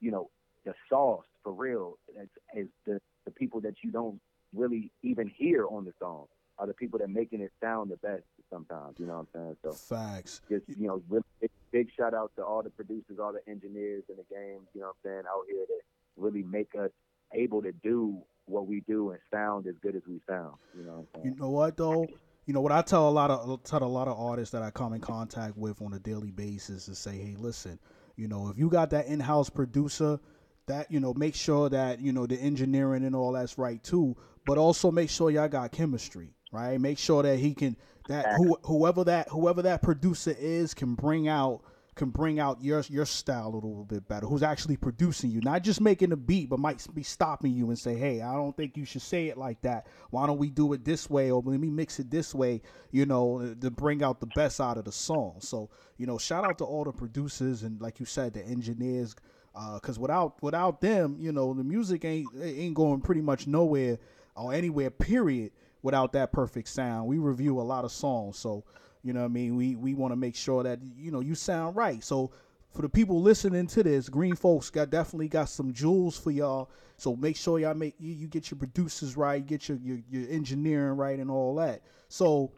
you 0.00 0.10
know, 0.10 0.30
the 0.64 0.74
sauce 0.88 1.24
for 1.42 1.52
real. 1.52 1.98
Is, 2.20 2.28
is 2.54 2.68
the 2.86 3.00
the 3.24 3.32
people 3.32 3.60
that 3.62 3.74
you 3.82 3.90
don't 3.90 4.20
really 4.54 4.92
even 5.02 5.28
hear 5.28 5.66
on 5.66 5.84
the 5.84 5.92
song 5.98 6.26
are 6.58 6.66
the 6.66 6.74
people 6.74 6.98
that 6.98 7.10
making 7.10 7.40
it 7.40 7.52
sound 7.60 7.90
the 7.90 7.96
best 7.96 8.24
sometimes. 8.50 8.98
You 8.98 9.06
know 9.06 9.18
what 9.18 9.40
I'm 9.40 9.40
saying? 9.40 9.56
So 9.62 9.72
Facts. 9.72 10.40
just 10.48 10.64
you 10.68 10.86
know, 10.86 11.02
really 11.08 11.24
big, 11.40 11.50
big 11.70 11.88
shout 11.96 12.14
out 12.14 12.32
to 12.36 12.44
all 12.44 12.62
the 12.62 12.70
producers, 12.70 13.18
all 13.20 13.32
the 13.32 13.50
engineers 13.50 14.04
in 14.08 14.16
the 14.16 14.24
game. 14.34 14.60
You 14.74 14.80
know 14.80 14.88
what 14.88 14.96
I'm 15.04 15.10
saying? 15.10 15.22
Out 15.28 15.44
here 15.48 15.64
that 15.68 15.80
really 16.16 16.42
make 16.42 16.74
us 16.78 16.90
able 17.34 17.62
to 17.62 17.72
do 17.72 18.18
what 18.46 18.66
we 18.66 18.80
do 18.86 19.10
and 19.10 19.18
sound 19.32 19.66
as 19.66 19.74
good 19.82 19.96
as 19.96 20.02
we 20.08 20.20
sound. 20.28 20.54
You 20.76 20.84
know 20.84 21.06
You 21.24 21.34
know 21.34 21.50
what 21.50 21.76
though? 21.76 22.06
You 22.46 22.54
know 22.54 22.60
what 22.60 22.72
I 22.72 22.82
tell 22.82 23.08
a 23.08 23.10
lot 23.10 23.30
of 23.30 23.62
tell 23.64 23.82
a 23.82 23.84
lot 23.84 24.06
of 24.06 24.18
artists 24.18 24.52
that 24.52 24.62
I 24.62 24.70
come 24.70 24.92
in 24.92 25.00
contact 25.00 25.56
with 25.56 25.82
on 25.82 25.92
a 25.94 25.98
daily 25.98 26.30
basis 26.30 26.88
is 26.88 26.96
say, 26.98 27.18
hey, 27.18 27.34
listen, 27.36 27.78
you 28.14 28.28
know, 28.28 28.48
if 28.48 28.58
you 28.58 28.68
got 28.68 28.90
that 28.90 29.06
in-house 29.06 29.50
producer, 29.50 30.20
that 30.66 30.90
you 30.90 31.00
know, 31.00 31.12
make 31.14 31.34
sure 31.34 31.68
that 31.68 32.00
you 32.00 32.12
know 32.12 32.26
the 32.26 32.36
engineering 32.36 33.04
and 33.04 33.16
all 33.16 33.32
that's 33.32 33.58
right 33.58 33.82
too, 33.82 34.16
but 34.46 34.58
also 34.58 34.92
make 34.92 35.10
sure 35.10 35.30
y'all 35.30 35.48
got 35.48 35.72
chemistry. 35.72 36.35
Right? 36.52 36.80
Make 36.80 36.98
sure 36.98 37.22
that 37.22 37.38
he 37.38 37.54
can 37.54 37.76
that 38.08 38.34
who, 38.36 38.58
whoever 38.64 39.04
that 39.04 39.28
whoever 39.30 39.62
that 39.62 39.82
producer 39.82 40.34
is 40.38 40.74
can 40.74 40.94
bring 40.94 41.28
out 41.28 41.62
can 41.96 42.10
bring 42.10 42.38
out 42.38 42.62
your 42.62 42.84
your 42.88 43.06
style 43.06 43.48
a 43.48 43.54
little 43.54 43.84
bit 43.84 44.06
better. 44.06 44.26
Who's 44.26 44.42
actually 44.42 44.76
producing 44.76 45.30
you, 45.30 45.40
not 45.40 45.62
just 45.62 45.80
making 45.80 46.12
a 46.12 46.16
beat, 46.16 46.50
but 46.50 46.58
might 46.58 46.86
be 46.94 47.02
stopping 47.02 47.52
you 47.52 47.68
and 47.68 47.78
say, 47.78 47.96
"Hey, 47.96 48.20
I 48.20 48.34
don't 48.34 48.56
think 48.56 48.76
you 48.76 48.84
should 48.84 49.02
say 49.02 49.28
it 49.28 49.38
like 49.38 49.60
that. 49.62 49.86
Why 50.10 50.26
don't 50.26 50.38
we 50.38 50.50
do 50.50 50.72
it 50.74 50.84
this 50.84 51.08
way, 51.08 51.30
or 51.30 51.42
let 51.44 51.58
me 51.58 51.70
mix 51.70 51.98
it 51.98 52.10
this 52.10 52.34
way?" 52.34 52.60
You 52.90 53.06
know, 53.06 53.54
to 53.60 53.70
bring 53.70 54.02
out 54.02 54.20
the 54.20 54.26
best 54.26 54.60
out 54.60 54.76
of 54.76 54.84
the 54.84 54.92
song. 54.92 55.36
So, 55.40 55.70
you 55.96 56.06
know, 56.06 56.18
shout 56.18 56.44
out 56.44 56.58
to 56.58 56.64
all 56.64 56.84
the 56.84 56.92
producers 56.92 57.62
and, 57.62 57.80
like 57.80 57.98
you 57.98 58.06
said, 58.06 58.34
the 58.34 58.44
engineers, 58.44 59.16
uh, 59.54 59.74
because 59.74 59.98
without 59.98 60.40
without 60.42 60.82
them, 60.82 61.16
you 61.18 61.32
know, 61.32 61.54
the 61.54 61.64
music 61.64 62.04
ain't 62.04 62.28
ain't 62.40 62.74
going 62.74 63.00
pretty 63.00 63.22
much 63.22 63.46
nowhere 63.46 63.98
or 64.36 64.52
anywhere. 64.52 64.90
Period. 64.90 65.50
Without 65.82 66.12
that 66.12 66.32
perfect 66.32 66.68
sound, 66.68 67.06
we 67.06 67.18
review 67.18 67.60
a 67.60 67.62
lot 67.62 67.84
of 67.84 67.92
songs, 67.92 68.38
so 68.38 68.64
you 69.02 69.12
know 69.12 69.20
what 69.20 69.26
I 69.26 69.28
mean? 69.28 69.56
We 69.56 69.76
we 69.76 69.94
want 69.94 70.12
to 70.12 70.16
make 70.16 70.34
sure 70.34 70.62
that 70.64 70.80
you 70.82 71.10
know 71.10 71.20
you 71.20 71.34
sound 71.34 71.76
right. 71.76 72.02
So 72.02 72.32
for 72.74 72.82
the 72.82 72.88
people 72.88 73.22
listening 73.22 73.66
to 73.68 73.82
this, 73.82 74.08
Green 74.08 74.34
Folks 74.34 74.68
got 74.68 74.90
definitely 74.90 75.28
got 75.28 75.48
some 75.48 75.72
jewels 75.72 76.18
for 76.18 76.30
y'all. 76.30 76.70
So 76.96 77.14
make 77.14 77.36
sure 77.36 77.58
y'all 77.58 77.74
make 77.74 77.94
you, 77.98 78.12
you 78.12 78.26
get 78.26 78.50
your 78.50 78.58
producers 78.58 79.16
right, 79.16 79.44
get 79.44 79.68
your, 79.68 79.78
your 79.78 79.98
your 80.10 80.28
engineering 80.30 80.96
right, 80.96 81.18
and 81.18 81.30
all 81.30 81.54
that. 81.56 81.82
So 82.08 82.52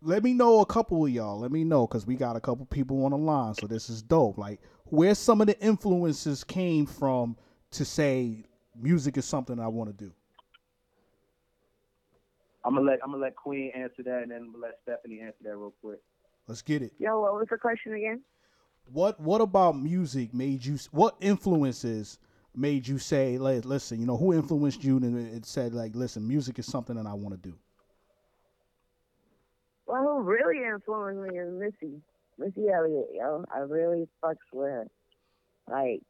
let 0.00 0.22
me 0.22 0.34
know 0.34 0.60
a 0.60 0.66
couple 0.66 1.04
of 1.04 1.10
y'all. 1.10 1.40
Let 1.40 1.50
me 1.50 1.64
know 1.64 1.86
because 1.86 2.06
we 2.06 2.14
got 2.14 2.36
a 2.36 2.40
couple 2.40 2.66
people 2.66 3.04
on 3.04 3.10
the 3.10 3.18
line. 3.18 3.54
So 3.54 3.66
this 3.66 3.90
is 3.90 4.02
dope. 4.02 4.38
Like 4.38 4.60
where 4.84 5.14
some 5.14 5.40
of 5.40 5.46
the 5.46 5.58
influences 5.60 6.44
came 6.44 6.86
from 6.86 7.36
to 7.72 7.84
say 7.84 8.44
music 8.80 9.16
is 9.16 9.24
something 9.24 9.58
I 9.58 9.68
want 9.68 9.90
to 9.90 10.04
do. 10.04 10.12
I'm 12.64 12.74
gonna 12.74 12.86
let 12.86 13.00
I'm 13.02 13.10
gonna 13.10 13.22
let 13.22 13.36
Queen 13.36 13.70
answer 13.74 14.02
that, 14.04 14.22
and 14.22 14.30
then 14.30 14.42
I'm 14.42 14.52
gonna 14.52 14.64
let 14.64 14.78
Stephanie 14.82 15.20
answer 15.20 15.38
that 15.42 15.56
real 15.56 15.74
quick. 15.82 16.00
Let's 16.46 16.62
get 16.62 16.82
it. 16.82 16.92
Yo, 16.98 17.20
what 17.20 17.34
was 17.34 17.46
the 17.50 17.58
question 17.58 17.94
again? 17.94 18.22
What 18.92 19.20
What 19.20 19.40
about 19.40 19.78
music 19.78 20.32
made 20.34 20.64
you? 20.64 20.78
What 20.90 21.16
influences 21.20 22.18
made 22.54 22.86
you 22.86 22.98
say, 22.98 23.38
like, 23.38 23.64
"Listen, 23.64 24.00
you 24.00 24.06
know, 24.06 24.16
who 24.16 24.32
influenced 24.32 24.84
you?" 24.84 24.96
And 24.96 25.36
it 25.36 25.44
said, 25.44 25.74
like, 25.74 25.94
"Listen, 25.94 26.26
music 26.26 26.58
is 26.58 26.66
something 26.66 26.96
that 26.96 27.06
I 27.06 27.14
want 27.14 27.34
to 27.34 27.48
do." 27.50 27.56
Well, 29.86 30.02
who 30.02 30.22
really 30.22 30.64
influenced 30.64 31.20
me 31.20 31.38
is 31.38 31.52
Missy. 31.52 32.00
Missy 32.38 32.68
Elliott, 32.68 33.08
yo. 33.12 33.44
I 33.54 33.58
really 33.58 34.08
fucks 34.22 34.36
with 34.52 34.70
her. 34.70 34.86
Like, 35.68 36.02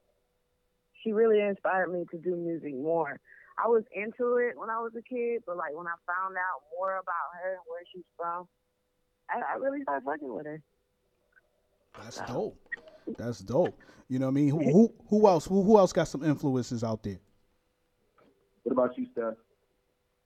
she 1.02 1.12
really 1.12 1.40
inspired 1.40 1.92
me 1.92 2.04
to 2.10 2.18
do 2.18 2.36
music 2.36 2.74
more. 2.74 3.20
I 3.56 3.68
was 3.68 3.84
into 3.94 4.36
it 4.36 4.58
when 4.58 4.70
I 4.70 4.80
was 4.80 4.92
a 4.98 5.02
kid, 5.02 5.42
but 5.46 5.56
like 5.56 5.74
when 5.74 5.86
I 5.86 5.94
found 6.06 6.34
out 6.36 6.62
more 6.76 6.98
about 6.98 7.28
her 7.42 7.52
and 7.54 7.66
where 7.66 7.82
she's 7.92 8.06
from, 8.16 8.48
I, 9.30 9.54
I 9.54 9.56
really 9.56 9.82
started 9.82 10.04
fucking 10.04 10.34
with 10.34 10.46
her. 10.46 10.60
That's 12.02 12.20
dope. 12.26 12.58
That's 13.16 13.38
dope. 13.40 13.78
You 14.08 14.18
know 14.18 14.26
what 14.26 14.32
I 14.32 14.34
mean? 14.34 14.50
Who 14.50 14.64
who, 14.72 14.94
who 15.08 15.26
else? 15.28 15.46
Who, 15.46 15.62
who 15.62 15.78
else 15.78 15.92
got 15.92 16.08
some 16.08 16.24
influences 16.24 16.82
out 16.82 17.02
there? 17.02 17.20
What 18.64 18.72
about 18.72 18.98
you, 18.98 19.06
Steph? 19.12 19.38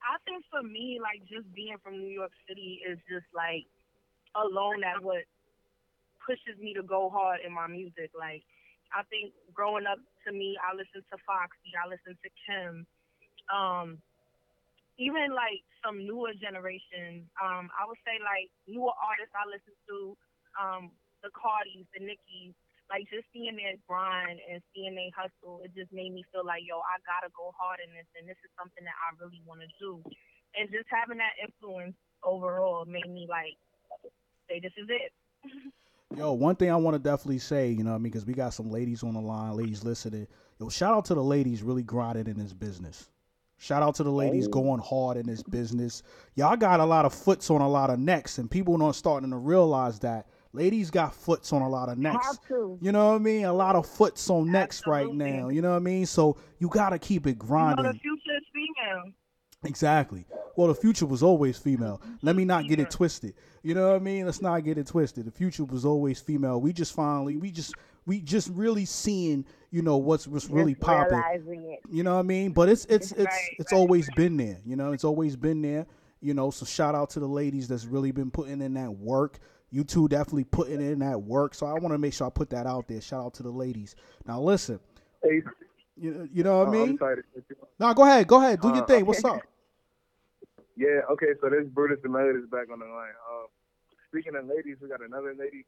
I 0.00 0.16
think 0.24 0.44
for 0.50 0.62
me, 0.62 0.98
like 1.02 1.20
just 1.28 1.52
being 1.52 1.76
from 1.82 1.98
New 2.00 2.10
York 2.10 2.32
City 2.48 2.80
is 2.88 2.98
just 3.10 3.26
like 3.34 3.66
alone 4.34 4.80
that 4.80 5.02
what 5.02 5.28
pushes 6.24 6.56
me 6.60 6.72
to 6.74 6.82
go 6.82 7.10
hard 7.10 7.40
in 7.44 7.52
my 7.52 7.66
music. 7.66 8.10
Like 8.16 8.42
I 8.96 9.04
think 9.12 9.36
growing 9.52 9.84
up 9.84 9.98
to 10.26 10.32
me, 10.32 10.56
I 10.60 10.72
listened 10.72 11.04
to 11.12 11.18
Foxy, 11.26 11.76
I 11.76 11.88
listened 11.88 12.16
to 12.24 12.30
Kim, 12.48 12.86
um, 13.52 13.98
even 14.98 15.32
like 15.32 15.62
some 15.84 16.04
newer 16.04 16.34
generation. 16.34 17.26
Um, 17.38 17.70
I 17.72 17.86
would 17.86 18.00
say 18.02 18.18
like 18.20 18.50
newer 18.66 18.92
artists 18.98 19.34
I 19.34 19.46
listen 19.46 19.74
to, 19.88 19.98
um, 20.58 20.82
the 21.22 21.30
Cardis, 21.34 21.86
the 21.94 22.02
Nickies, 22.02 22.54
like 22.90 23.04
just 23.12 23.28
seeing 23.32 23.56
their 23.56 23.76
grind 23.86 24.40
and 24.48 24.64
seeing 24.72 24.96
their 24.96 25.12
hustle, 25.12 25.60
it 25.62 25.74
just 25.76 25.92
made 25.92 26.12
me 26.12 26.24
feel 26.32 26.44
like, 26.44 26.64
yo, 26.64 26.80
I 26.80 26.98
gotta 27.04 27.30
go 27.36 27.52
hard 27.54 27.78
in 27.84 27.92
this, 27.92 28.08
and 28.16 28.24
this 28.24 28.38
is 28.40 28.50
something 28.56 28.82
that 28.82 28.96
I 28.96 29.14
really 29.20 29.42
want 29.44 29.60
to 29.60 29.70
do. 29.78 30.00
And 30.56 30.70
just 30.72 30.88
having 30.88 31.20
that 31.20 31.36
influence 31.38 31.96
overall 32.24 32.84
made 32.88 33.06
me 33.06 33.28
like 33.28 33.54
say, 34.48 34.60
this 34.60 34.72
is 34.76 34.88
it. 34.88 35.12
Yo, 36.16 36.32
one 36.32 36.56
thing 36.56 36.70
I 36.70 36.76
want 36.76 36.94
to 36.94 36.98
definitely 36.98 37.38
say, 37.38 37.68
you 37.70 37.84
know, 37.84 37.90
what 37.90 37.96
I 37.96 37.98
mean, 37.98 38.10
because 38.10 38.24
we 38.24 38.32
got 38.32 38.54
some 38.54 38.70
ladies 38.70 39.02
on 39.02 39.12
the 39.12 39.20
line, 39.20 39.52
ladies 39.52 39.84
listening. 39.84 40.26
Yo, 40.58 40.70
shout 40.70 40.94
out 40.94 41.04
to 41.06 41.14
the 41.14 41.22
ladies 41.22 41.62
really 41.62 41.82
grinding 41.82 42.26
in 42.26 42.38
this 42.38 42.54
business. 42.54 43.10
Shout 43.58 43.82
out 43.82 43.96
to 43.96 44.04
the 44.04 44.12
ladies 44.12 44.46
going 44.46 44.80
hard 44.80 45.16
in 45.16 45.26
this 45.26 45.42
business. 45.42 46.02
Y'all 46.36 46.56
got 46.56 46.78
a 46.78 46.84
lot 46.84 47.04
of 47.04 47.12
foots 47.12 47.50
on 47.50 47.60
a 47.60 47.68
lot 47.68 47.90
of 47.90 47.98
necks, 47.98 48.38
and 48.38 48.48
people 48.50 48.80
are 48.82 48.94
starting 48.94 49.30
to 49.30 49.36
realize 49.36 49.98
that 50.00 50.28
ladies 50.52 50.90
got 50.90 51.12
foots 51.12 51.52
on 51.52 51.62
a 51.62 51.68
lot 51.68 51.88
of 51.88 51.98
necks. 51.98 52.24
Have 52.26 52.48
to. 52.48 52.78
You 52.80 52.92
know 52.92 53.08
what 53.08 53.16
I 53.16 53.18
mean? 53.18 53.44
A 53.44 53.52
lot 53.52 53.74
of 53.74 53.84
foots 53.84 54.30
on 54.30 54.50
necks 54.52 54.86
right 54.86 55.12
now. 55.12 55.48
You 55.48 55.60
know 55.60 55.70
what 55.70 55.76
I 55.76 55.80
mean? 55.80 56.06
So 56.06 56.36
you 56.60 56.68
gotta 56.68 57.00
keep 57.00 57.26
it 57.26 57.30
You 57.30 57.34
know, 57.34 57.46
grinding. 57.46 57.84
the 57.84 57.92
future 57.98 58.36
is 58.36 58.44
female. 58.54 59.12
Exactly. 59.64 60.24
Well, 60.56 60.68
the 60.68 60.74
future 60.74 61.06
was 61.06 61.22
always 61.22 61.58
female. 61.58 62.00
Let 62.22 62.36
me 62.36 62.44
not 62.44 62.68
get 62.68 62.78
it 62.78 62.90
twisted. 62.90 63.34
You 63.64 63.74
know 63.74 63.88
what 63.88 63.96
I 63.96 63.98
mean? 63.98 64.24
Let's 64.24 64.40
not 64.40 64.62
get 64.62 64.78
it 64.78 64.86
twisted. 64.86 65.24
The 65.24 65.32
future 65.32 65.64
was 65.64 65.84
always 65.84 66.20
female. 66.20 66.60
We 66.60 66.72
just 66.72 66.94
finally, 66.94 67.36
we 67.36 67.50
just, 67.50 67.74
we 68.08 68.22
just 68.22 68.48
really 68.50 68.86
seeing, 68.86 69.44
you 69.70 69.82
know, 69.82 69.98
what's 69.98 70.26
what's 70.26 70.50
really 70.50 70.74
Just 70.74 70.82
popping. 70.82 71.18
It. 71.18 71.80
You 71.90 72.02
know 72.02 72.14
what 72.14 72.20
I 72.20 72.22
mean? 72.22 72.52
But 72.52 72.70
it's 72.70 72.86
it's 72.86 73.12
it's 73.12 73.24
Right, 73.26 73.56
it's 73.58 73.72
right. 73.72 73.78
always 73.78 74.08
been 74.16 74.36
there. 74.38 74.58
You 74.66 74.76
know, 74.76 74.92
it's 74.92 75.04
always 75.04 75.36
been 75.36 75.62
there. 75.62 75.86
You 76.20 76.34
know, 76.34 76.50
so 76.50 76.66
shout 76.66 76.94
out 76.96 77.10
to 77.10 77.20
the 77.20 77.28
ladies 77.28 77.68
that's 77.68 77.84
really 77.84 78.10
been 78.12 78.30
putting 78.30 78.62
in 78.62 78.74
that 78.74 78.90
work. 78.90 79.38
You 79.70 79.84
two 79.84 80.08
definitely 80.08 80.44
putting 80.44 80.80
in 80.80 81.00
that 81.00 81.22
work. 81.22 81.54
So 81.54 81.66
I 81.66 81.74
want 81.74 81.94
to 81.94 81.98
make 81.98 82.14
sure 82.14 82.26
I 82.26 82.30
put 82.30 82.50
that 82.50 82.66
out 82.66 82.88
there. 82.88 83.00
Shout 83.00 83.24
out 83.24 83.34
to 83.34 83.42
the 83.44 83.50
ladies. 83.50 83.94
Now 84.26 84.40
listen, 84.40 84.80
Hey, 85.22 85.42
you 85.96 86.12
know, 86.14 86.28
you 86.32 86.42
know 86.44 86.58
what 86.64 86.68
I 86.68 86.70
uh, 86.78 86.82
I'm 86.82 86.88
mean? 86.88 86.98
sorry 86.98 87.16
to 87.16 87.22
cut 87.34 87.44
you 87.50 87.56
off. 87.62 87.68
No, 87.78 87.94
go 87.94 88.02
ahead, 88.04 88.26
go 88.26 88.38
ahead, 88.38 88.60
do 88.60 88.70
your 88.70 88.84
Uh, 88.84 88.86
thing. 88.86 89.06
What's 89.06 89.24
up? 89.24 89.42
Yeah, 90.76 91.00
okay, 91.10 91.34
so 91.40 91.50
this 91.50 91.66
Brutus 91.66 91.98
the 92.02 92.08
Melodist 92.08 92.50
back 92.50 92.70
on 92.72 92.78
the 92.78 92.86
line. 92.86 93.10
Uh, 93.30 93.46
speaking 94.08 94.36
of 94.36 94.46
ladies, 94.46 94.76
we 94.80 94.88
got 94.88 95.00
another 95.02 95.34
lady. 95.38 95.66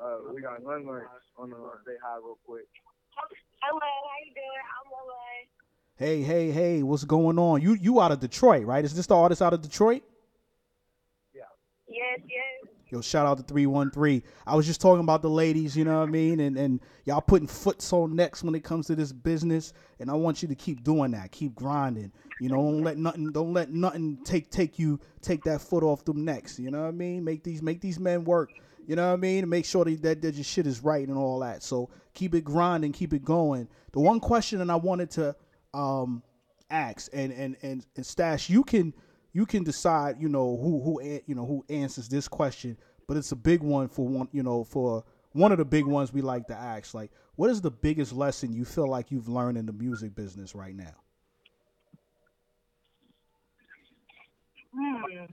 Uh, 0.00 0.16
we 0.34 0.40
got 0.40 0.62
Lun 0.64 0.86
Lunch 0.86 1.04
on 1.38 1.50
the 1.50 1.56
line. 1.56 1.70
Say 1.86 1.92
hi 2.02 2.16
real 2.16 2.38
quick. 2.44 2.66
Hello, 3.62 3.80
how 3.80 4.26
you 4.26 4.34
doing? 4.34 4.64
I'm 4.76 4.92
alright. 4.92 5.48
Hey, 5.96 6.22
hey, 6.22 6.50
hey, 6.50 6.82
what's 6.82 7.04
going 7.04 7.38
on? 7.38 7.62
You 7.62 7.74
you 7.74 8.00
out 8.00 8.12
of 8.12 8.20
Detroit, 8.20 8.66
right? 8.66 8.84
Is 8.84 8.94
this 8.94 9.06
the 9.06 9.16
artist 9.16 9.40
out 9.40 9.54
of 9.54 9.62
Detroit? 9.62 10.02
Yeah. 11.32 11.42
Yes, 11.88 12.20
yes. 12.26 12.70
Yo, 12.90 13.00
shout 13.00 13.26
out 13.26 13.38
to 13.38 13.42
313. 13.44 14.22
I 14.46 14.54
was 14.54 14.66
just 14.66 14.80
talking 14.80 15.00
about 15.00 15.22
the 15.22 15.30
ladies, 15.30 15.76
you 15.76 15.84
know 15.84 16.00
what 16.00 16.08
I 16.08 16.10
mean? 16.10 16.40
And 16.40 16.56
and 16.58 16.80
y'all 17.04 17.20
putting 17.20 17.48
foots 17.48 17.92
on 17.92 18.14
necks 18.16 18.42
when 18.42 18.54
it 18.54 18.64
comes 18.64 18.86
to 18.88 18.96
this 18.96 19.12
business. 19.12 19.72
And 20.00 20.10
I 20.10 20.14
want 20.14 20.42
you 20.42 20.48
to 20.48 20.54
keep 20.54 20.82
doing 20.82 21.12
that. 21.12 21.30
Keep 21.30 21.54
grinding. 21.54 22.12
You 22.40 22.48
know, 22.48 22.56
don't 22.56 22.82
let 22.82 22.98
nothing 22.98 23.32
don't 23.32 23.52
let 23.52 23.70
nothing 23.70 24.18
take 24.24 24.50
take 24.50 24.78
you 24.78 25.00
take 25.22 25.44
that 25.44 25.60
foot 25.60 25.84
off 25.84 26.04
them 26.04 26.24
necks. 26.24 26.58
You 26.58 26.70
know 26.70 26.82
what 26.82 26.88
I 26.88 26.92
mean? 26.92 27.24
Make 27.24 27.44
these 27.44 27.62
make 27.62 27.80
these 27.80 28.00
men 28.00 28.24
work. 28.24 28.50
You 28.86 28.96
know 28.96 29.08
what 29.08 29.14
I 29.14 29.16
mean? 29.16 29.48
Make 29.48 29.64
sure 29.64 29.84
that, 29.84 30.22
that, 30.22 30.34
your 30.34 30.44
shit 30.44 30.66
is 30.66 30.82
right 30.82 31.06
and 31.06 31.16
all 31.16 31.40
that. 31.40 31.62
So 31.62 31.90
keep 32.14 32.34
it 32.34 32.44
grinding, 32.44 32.92
keep 32.92 33.12
it 33.12 33.24
going. 33.24 33.68
The 33.92 34.00
one 34.00 34.20
question 34.20 34.58
that 34.58 34.70
I 34.70 34.76
wanted 34.76 35.10
to 35.12 35.36
um 35.72 36.22
ask 36.70 37.10
and 37.12 37.32
and 37.32 37.56
and, 37.62 37.84
and 37.96 38.06
stash 38.06 38.48
you 38.48 38.62
can 38.62 38.94
you 39.32 39.44
can 39.44 39.64
decide 39.64 40.16
you 40.20 40.28
know 40.28 40.56
who 40.56 40.80
who 40.82 41.02
you 41.26 41.34
know 41.34 41.44
who 41.44 41.64
answers 41.68 42.08
this 42.08 42.28
question 42.28 42.76
but 43.08 43.16
it's 43.16 43.32
a 43.32 43.36
big 43.36 43.60
one 43.60 43.88
for 43.88 44.06
one 44.06 44.28
you 44.32 44.42
know 44.42 44.64
for 44.64 45.04
one 45.32 45.50
of 45.52 45.58
the 45.58 45.64
big 45.64 45.84
ones 45.84 46.12
we 46.12 46.22
like 46.22 46.46
to 46.46 46.54
ask 46.54 46.94
like 46.94 47.10
what 47.34 47.50
is 47.50 47.60
the 47.60 47.70
biggest 47.70 48.12
lesson 48.12 48.52
you 48.52 48.64
feel 48.64 48.88
like 48.88 49.10
you've 49.10 49.28
learned 49.28 49.58
in 49.58 49.66
the 49.66 49.72
music 49.72 50.14
business 50.14 50.54
right 50.54 50.76
now 50.76 50.94
Hmm. 54.74 55.24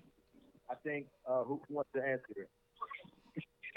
I 0.69 0.75
think 0.83 1.07
uh, 1.27 1.43
who 1.43 1.59
wants 1.69 1.89
to 1.95 2.01
answer 2.01 2.23
it? 2.35 2.49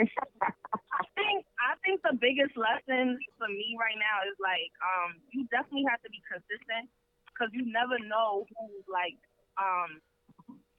I 0.00 1.02
think 1.14 1.46
I 1.58 1.78
think 1.86 2.02
the 2.02 2.14
biggest 2.18 2.54
lesson 2.58 3.18
for 3.38 3.48
me 3.48 3.78
right 3.78 3.98
now 3.98 4.22
is 4.26 4.36
like 4.42 4.70
um 4.82 5.18
you 5.30 5.46
definitely 5.50 5.86
have 5.90 6.02
to 6.02 6.10
be 6.10 6.20
consistent 6.26 6.90
because 7.30 7.50
you 7.54 7.66
never 7.66 7.98
know 8.06 8.46
who 8.58 8.66
like 8.90 9.18
um 9.58 10.02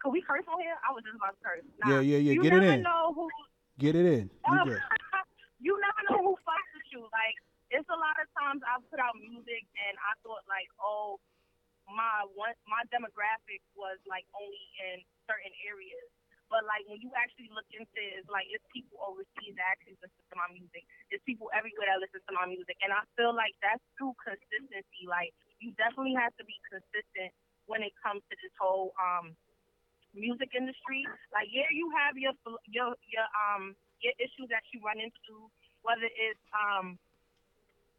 could 0.03 0.11
we 0.13 0.21
curse 0.21 0.45
on 0.45 0.59
here? 0.61 0.77
I 0.85 0.93
was 0.93 1.01
just 1.01 1.17
about 1.17 1.33
to 1.33 1.41
curse. 1.41 1.65
Nah, 1.81 1.97
Yeah, 1.97 2.01
yeah, 2.03 2.21
yeah, 2.21 2.33
You 2.37 2.43
get 2.45 2.53
it 2.53 2.61
never 2.61 2.77
in. 2.77 2.83
know 2.85 3.15
who 3.15 3.25
get 3.79 3.95
it 3.95 4.05
in 4.05 4.29
you 4.29 4.53
Um, 4.55 5.25
you 5.59 5.73
never 5.81 6.01
know 6.11 6.19
who 6.21 6.33
fucks 6.45 6.69
with 6.77 6.87
you. 6.93 7.01
Like, 7.09 7.33
it's 7.73 7.87
a 7.89 7.97
lot 7.97 8.13
of 8.21 8.27
times 8.37 8.61
I've 8.67 8.85
put 8.91 9.01
out 9.01 9.17
music 9.17 9.65
and 9.81 9.95
I 9.97 10.13
thought 10.21 10.45
like, 10.45 10.69
oh, 10.77 11.17
my 11.89 12.25
one 12.37 12.53
my 12.69 12.81
demographic 12.93 13.61
was 13.77 13.97
like 14.05 14.25
only 14.37 14.65
in 14.93 15.01
certain 15.25 15.53
areas. 15.65 16.05
But 16.49 16.63
like 16.69 16.85
when 16.85 17.01
you 17.01 17.09
actually 17.17 17.49
look 17.51 17.67
into 17.73 17.97
it, 17.97 18.21
it's 18.21 18.29
like 18.29 18.45
it's 18.53 18.63
people 18.69 19.01
overseas 19.01 19.57
that 19.57 19.65
actually 19.65 19.97
listen 19.99 20.23
to 20.29 20.35
my 20.37 20.49
music. 20.53 20.85
It's 21.09 21.23
people 21.25 21.49
everywhere 21.51 21.89
that 21.89 22.01
listen 22.01 22.21
to 22.29 22.33
my 22.37 22.45
music. 22.45 22.77
And 22.85 22.93
I 22.93 23.01
feel 23.17 23.33
like 23.33 23.57
that's 23.59 23.81
through 23.97 24.13
consistency. 24.21 25.09
Like 25.09 25.33
you 25.57 25.73
definitely 25.75 26.15
have 26.17 26.35
to 26.37 26.45
be 26.45 26.57
consistent 26.69 27.33
when 27.65 27.81
it 27.81 27.93
comes 27.97 28.21
to 28.29 28.35
this 28.39 28.53
whole 28.61 28.93
um 29.01 29.33
music 30.15 30.55
industry. 30.55 31.03
Like, 31.35 31.51
yeah, 31.51 31.67
you 31.69 31.91
have 31.97 32.15
your 32.15 32.33
your 32.69 32.95
your 33.09 33.27
um 33.35 33.75
your 33.99 34.15
issues 34.21 34.47
that 34.49 34.63
you 34.71 34.79
run 34.81 34.97
into, 35.01 35.51
whether 35.83 36.07
it's 36.07 36.45
um 36.55 36.97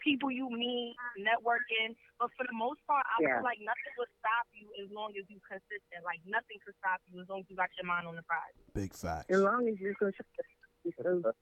people 0.02 0.30
you 0.30 0.48
meet, 0.50 0.96
networking. 1.18 1.96
But 2.18 2.30
for 2.36 2.44
the 2.46 2.52
most 2.56 2.80
part, 2.86 3.04
I 3.06 3.22
Yeah. 3.22 3.36
feel 3.36 3.44
like 3.44 3.58
nothing 3.60 3.92
will 3.98 4.10
stop 4.18 4.46
you 4.52 4.68
as 4.82 4.90
long 4.90 5.16
as 5.16 5.28
you 5.28 5.40
consistent. 5.48 6.04
Like 6.04 6.20
nothing 6.26 6.58
could 6.64 6.74
stop 6.78 7.00
you 7.06 7.20
as 7.20 7.28
long 7.28 7.40
as 7.40 7.50
you 7.50 7.56
got 7.56 7.70
your 7.76 7.86
mind 7.86 8.06
on 8.06 8.16
the 8.16 8.22
prize. 8.22 8.54
Big 8.74 8.94
facts. 8.94 9.30
As 9.30 9.40
long 9.40 9.68
as 9.68 9.80
you 9.80 9.94
control, 9.94 11.22
so 11.22 11.32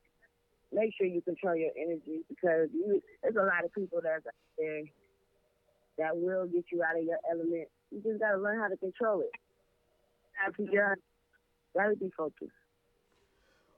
make 0.72 0.94
sure 0.96 1.06
you 1.06 1.22
control 1.22 1.54
your 1.54 1.70
energy 1.76 2.24
because 2.28 2.68
you, 2.72 3.02
there's 3.22 3.36
a 3.36 3.42
lot 3.46 3.64
of 3.64 3.72
people 3.72 4.00
that's 4.02 4.26
out 4.26 4.34
there 4.58 4.82
that 5.98 6.16
will 6.16 6.46
get 6.46 6.64
you 6.72 6.82
out 6.82 6.96
of 6.98 7.04
your 7.04 7.18
element. 7.30 7.68
You 7.90 8.00
just 8.02 8.18
gotta 8.20 8.38
learn 8.38 8.58
how 8.60 8.68
to 8.68 8.76
control 8.76 9.20
it. 9.20 9.30
After 10.44 10.62
you 10.62 10.72
gotta, 10.72 10.96
gotta 11.76 11.94
be 11.96 12.10
focused. 12.16 12.50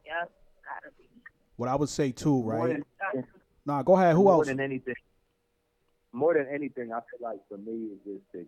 Yep, 0.07 0.31
gotta 0.65 0.95
be. 0.97 1.09
What 1.57 1.69
I 1.69 1.75
would 1.75 1.89
say 1.91 2.13
too, 2.13 2.43
right? 2.43 2.83
than- 3.13 3.27
Nah, 3.67 3.83
go 3.83 3.97
ahead. 3.97 4.15
Who 4.15 4.25
more 4.25 4.33
else? 4.35 4.47
than 4.47 4.61
anything, 4.61 4.95
more 6.13 6.35
than 6.35 6.47
anything, 6.53 6.93
I 6.93 7.01
feel 7.01 7.21
like 7.21 7.41
for 7.49 7.59
me 7.59 7.89
is 7.93 7.99
just 8.05 8.33
to 8.33 8.47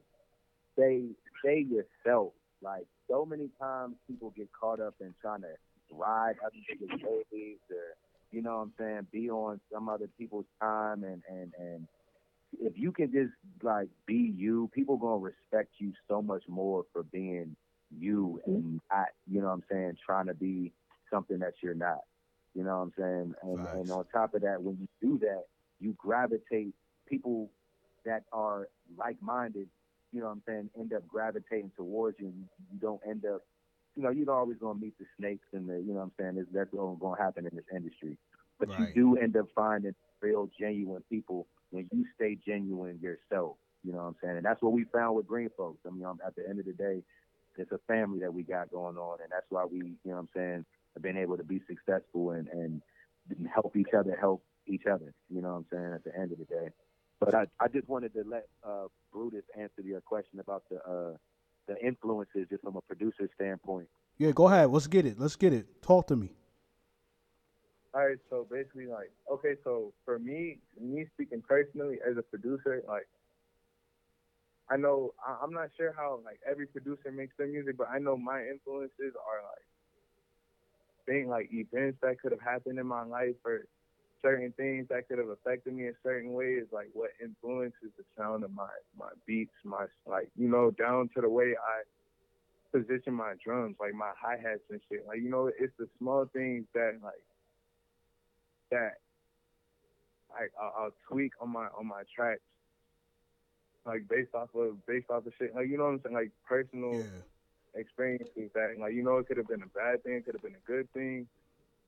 stay 0.74 1.02
stay 1.40 1.66
yourself. 1.68 2.32
Like 2.62 2.86
so 3.10 3.26
many 3.26 3.50
times, 3.60 3.96
people 4.08 4.32
get 4.36 4.48
caught 4.58 4.80
up 4.80 4.94
in 5.00 5.14
trying 5.20 5.42
to 5.42 5.54
ride 5.90 6.36
other 6.44 6.54
people's 6.68 7.00
waves, 7.32 7.60
or 7.70 7.96
you 8.30 8.42
know 8.42 8.56
what 8.58 8.62
I'm 8.62 8.72
saying, 8.78 9.06
be 9.12 9.28
on 9.28 9.60
some 9.72 9.88
other 9.88 10.08
people's 10.16 10.46
time, 10.60 11.02
and 11.02 11.22
and 11.28 11.52
and 11.58 11.88
if 12.60 12.78
you 12.78 12.92
can 12.92 13.12
just 13.12 13.32
like 13.62 13.88
be 14.06 14.32
you, 14.36 14.70
people 14.72 14.96
gonna 14.96 15.18
respect 15.18 15.72
you 15.78 15.92
so 16.06 16.22
much 16.22 16.44
more 16.48 16.84
for 16.92 17.02
being 17.02 17.56
you 17.96 18.40
mm-hmm. 18.42 18.54
and 18.54 18.80
not, 18.92 19.08
you 19.30 19.40
know 19.40 19.48
what 19.48 19.54
I'm 19.54 19.64
saying, 19.70 19.96
trying 20.04 20.26
to 20.26 20.34
be 20.34 20.72
something 21.10 21.38
that 21.40 21.54
you're 21.62 21.74
not. 21.74 22.02
You 22.54 22.64
know 22.64 22.76
what 22.78 22.82
I'm 22.82 22.92
saying? 22.98 23.34
And, 23.42 23.58
Facts. 23.58 23.74
and 23.74 23.90
on 23.90 24.04
top 24.12 24.34
of 24.34 24.42
that, 24.42 24.62
when 24.62 24.78
you 24.80 24.88
do 25.00 25.18
that, 25.20 25.44
you 25.80 25.94
gravitate 25.98 26.74
people 27.06 27.50
that 28.04 28.24
are 28.32 28.68
like-minded. 28.96 29.68
You 30.12 30.20
know 30.20 30.26
what 30.26 30.32
I'm 30.32 30.42
saying? 30.46 30.70
End 30.78 30.92
up 30.92 31.06
gravitating 31.06 31.72
towards 31.76 32.18
you. 32.18 32.32
You 32.72 32.78
don't 32.80 33.00
end 33.08 33.24
up, 33.26 33.42
you 33.94 34.02
know, 34.02 34.10
you're 34.10 34.30
always 34.30 34.56
gonna 34.58 34.78
meet 34.78 34.98
the 34.98 35.04
snakes 35.18 35.46
and 35.52 35.68
the, 35.68 35.74
you 35.74 35.92
know 35.92 36.00
what 36.00 36.02
I'm 36.04 36.12
saying? 36.18 36.38
It's, 36.38 36.48
that's 36.52 36.72
all 36.72 36.96
gonna 36.96 37.20
happen 37.20 37.46
in 37.46 37.54
this 37.54 37.66
industry. 37.74 38.16
But 38.58 38.70
Right. 38.70 38.88
you 38.94 39.14
do 39.14 39.20
end 39.20 39.36
up 39.36 39.46
finding 39.54 39.94
real, 40.20 40.48
genuine 40.58 41.02
people 41.10 41.46
when 41.70 41.88
you 41.92 42.04
stay 42.16 42.36
genuine 42.46 42.98
yourself. 43.00 43.56
You 43.84 43.92
know 43.92 43.98
what 43.98 44.04
I'm 44.04 44.16
saying? 44.22 44.36
And 44.38 44.44
that's 44.44 44.60
what 44.62 44.72
we 44.72 44.84
found 44.84 45.16
with 45.16 45.26
Green 45.26 45.50
Folks. 45.56 45.78
I 45.86 45.90
mean, 45.90 46.04
um, 46.04 46.18
at 46.26 46.34
the 46.34 46.48
end 46.48 46.58
of 46.58 46.66
the 46.66 46.72
day, 46.72 47.02
it's 47.56 47.72
a 47.72 47.78
family 47.86 48.20
that 48.20 48.32
we 48.32 48.42
got 48.42 48.70
going 48.70 48.96
on, 48.96 49.18
and 49.20 49.30
that's 49.30 49.46
why 49.50 49.64
we, 49.64 49.78
you 49.78 49.96
know 50.04 50.14
what 50.14 50.18
I'm 50.20 50.28
saying, 50.34 50.64
have 50.98 51.02
been 51.02 51.20
able 51.20 51.36
to 51.36 51.44
be 51.44 51.60
successful 51.68 52.32
and, 52.32 52.48
and 52.48 52.82
help 53.52 53.76
each 53.76 53.94
other 53.96 54.16
help 54.20 54.42
each 54.66 54.84
other. 54.90 55.14
You 55.30 55.40
know 55.42 55.50
what 55.50 55.56
I'm 55.56 55.66
saying? 55.72 55.92
At 55.94 56.04
the 56.04 56.18
end 56.18 56.32
of 56.32 56.38
the 56.38 56.44
day. 56.44 56.68
But 57.20 57.34
I, 57.34 57.46
I 57.60 57.68
just 57.68 57.88
wanted 57.88 58.12
to 58.14 58.24
let 58.28 58.46
uh, 58.66 58.86
Brutus 59.12 59.44
answer 59.58 59.82
your 59.82 60.00
question 60.00 60.40
about 60.40 60.64
the 60.70 60.76
uh, 60.76 61.16
the 61.66 61.76
influences 61.84 62.46
just 62.50 62.62
from 62.62 62.76
a 62.76 62.80
producer 62.80 63.28
standpoint. 63.34 63.88
Yeah, 64.18 64.32
go 64.32 64.48
ahead. 64.48 64.70
Let's 64.70 64.86
get 64.86 65.06
it. 65.06 65.18
Let's 65.18 65.36
get 65.36 65.52
it. 65.52 65.82
Talk 65.82 66.06
to 66.08 66.16
me. 66.16 66.32
All 67.94 68.06
right, 68.06 68.18
so 68.28 68.46
basically, 68.50 68.86
like, 68.86 69.10
okay, 69.32 69.54
so 69.64 69.92
for 70.04 70.18
me, 70.18 70.58
me 70.78 71.06
speaking 71.14 71.42
personally 71.46 71.96
as 72.08 72.16
a 72.18 72.22
producer, 72.22 72.82
like, 72.86 73.08
I 74.70 74.76
know 74.76 75.14
I- 75.26 75.38
I'm 75.42 75.52
not 75.52 75.70
sure 75.76 75.94
how 75.96 76.20
like 76.24 76.38
every 76.48 76.66
producer 76.66 77.10
makes 77.10 77.34
their 77.38 77.48
music, 77.48 77.76
but 77.78 77.88
I 77.88 77.98
know 77.98 78.16
my 78.16 78.44
influences 78.44 79.14
are 79.16 79.40
like 79.42 79.64
things 81.08 81.28
like 81.28 81.48
events 81.52 81.98
that 82.02 82.20
could 82.20 82.32
have 82.32 82.40
happened 82.40 82.78
in 82.78 82.86
my 82.86 83.02
life 83.02 83.34
or 83.44 83.64
certain 84.22 84.52
things 84.56 84.86
that 84.90 85.08
could 85.08 85.18
have 85.18 85.28
affected 85.28 85.72
me 85.74 85.86
in 85.86 85.94
certain 86.02 86.32
ways, 86.32 86.64
like 86.72 86.88
what 86.92 87.10
influences 87.22 87.90
the 87.96 88.04
sound 88.16 88.44
of 88.44 88.52
my 88.52 88.68
my 88.98 89.08
beats, 89.26 89.54
my 89.64 89.86
like 90.06 90.28
you 90.36 90.48
know 90.48 90.70
down 90.72 91.08
to 91.14 91.20
the 91.20 91.28
way 91.28 91.54
I 91.56 91.82
position 92.76 93.14
my 93.14 93.34
drums, 93.42 93.76
like 93.80 93.94
my 93.94 94.12
hi 94.20 94.36
hats 94.36 94.60
and 94.70 94.80
shit. 94.88 95.06
Like 95.06 95.18
you 95.18 95.30
know, 95.30 95.50
it's 95.58 95.72
the 95.78 95.88
small 95.98 96.26
things 96.32 96.66
that 96.74 96.98
like 97.02 97.24
that 98.70 98.94
I'll, 100.60 100.74
I'll 100.78 100.94
tweak 101.10 101.32
on 101.40 101.50
my 101.50 101.68
on 101.78 101.86
my 101.86 102.02
tracks, 102.14 102.40
like 103.86 104.08
based 104.08 104.34
off 104.34 104.48
of 104.54 104.84
based 104.86 105.10
off 105.10 105.26
of 105.26 105.32
shit. 105.38 105.54
Like 105.54 105.68
you 105.68 105.78
know 105.78 105.84
what 105.84 105.90
I'm 105.90 106.00
saying, 106.04 106.14
like 106.14 106.30
personal 106.46 107.04
Yeah. 107.04 107.22
Experiences 107.78 108.50
that 108.54 108.74
like 108.80 108.94
you 108.94 109.02
know 109.02 109.18
it 109.18 109.28
could 109.28 109.36
have 109.36 109.48
been 109.48 109.62
a 109.62 109.78
bad 109.78 110.02
thing, 110.04 110.22
could 110.22 110.34
have 110.34 110.42
been 110.42 110.56
a 110.56 110.66
good 110.66 110.92
thing. 110.92 111.26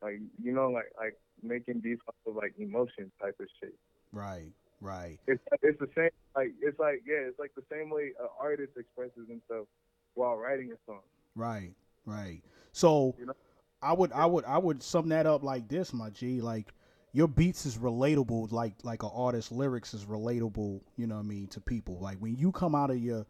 Like 0.02 0.20
you 0.42 0.52
know, 0.52 0.70
like 0.70 0.92
like 0.98 1.16
making 1.42 1.80
these 1.82 1.98
of 2.26 2.34
like 2.34 2.54
emotion 2.58 3.10
type 3.20 3.36
of 3.40 3.46
shit. 3.60 3.74
Right. 4.12 4.52
Right. 4.80 5.18
It's 5.26 5.42
it's 5.62 5.78
the 5.78 5.88
same 5.94 6.10
like 6.34 6.52
it's 6.62 6.78
like 6.78 7.02
yeah, 7.06 7.28
it's 7.28 7.38
like 7.38 7.52
the 7.54 7.64
same 7.70 7.90
way 7.90 8.12
an 8.18 8.28
artist 8.40 8.72
expresses 8.78 9.28
himself 9.28 9.66
while 10.14 10.36
writing 10.36 10.72
a 10.72 10.76
song. 10.86 11.00
Right, 11.34 11.72
right. 12.06 12.42
So 12.72 13.14
You 13.18 13.26
know? 13.26 13.34
I 13.82 13.92
would 13.92 14.12
I 14.12 14.26
would 14.26 14.44
I 14.46 14.58
would 14.58 14.82
sum 14.82 15.08
that 15.10 15.26
up 15.26 15.42
like 15.42 15.68
this, 15.68 15.92
my 15.92 16.10
G. 16.10 16.40
Like 16.40 16.72
your 17.12 17.28
beats 17.28 17.66
is 17.66 17.76
relatable, 17.76 18.52
like 18.52 18.74
like 18.82 19.02
an 19.02 19.10
artist's 19.12 19.52
lyrics 19.52 19.92
is 19.92 20.06
relatable, 20.06 20.80
you 20.96 21.06
know 21.06 21.16
what 21.16 21.24
I 21.24 21.24
mean, 21.24 21.46
to 21.48 21.60
people. 21.60 21.98
Like 22.00 22.18
when 22.18 22.36
you 22.36 22.50
come 22.50 22.74
out 22.74 22.90
of 22.90 22.98
your 22.98 23.26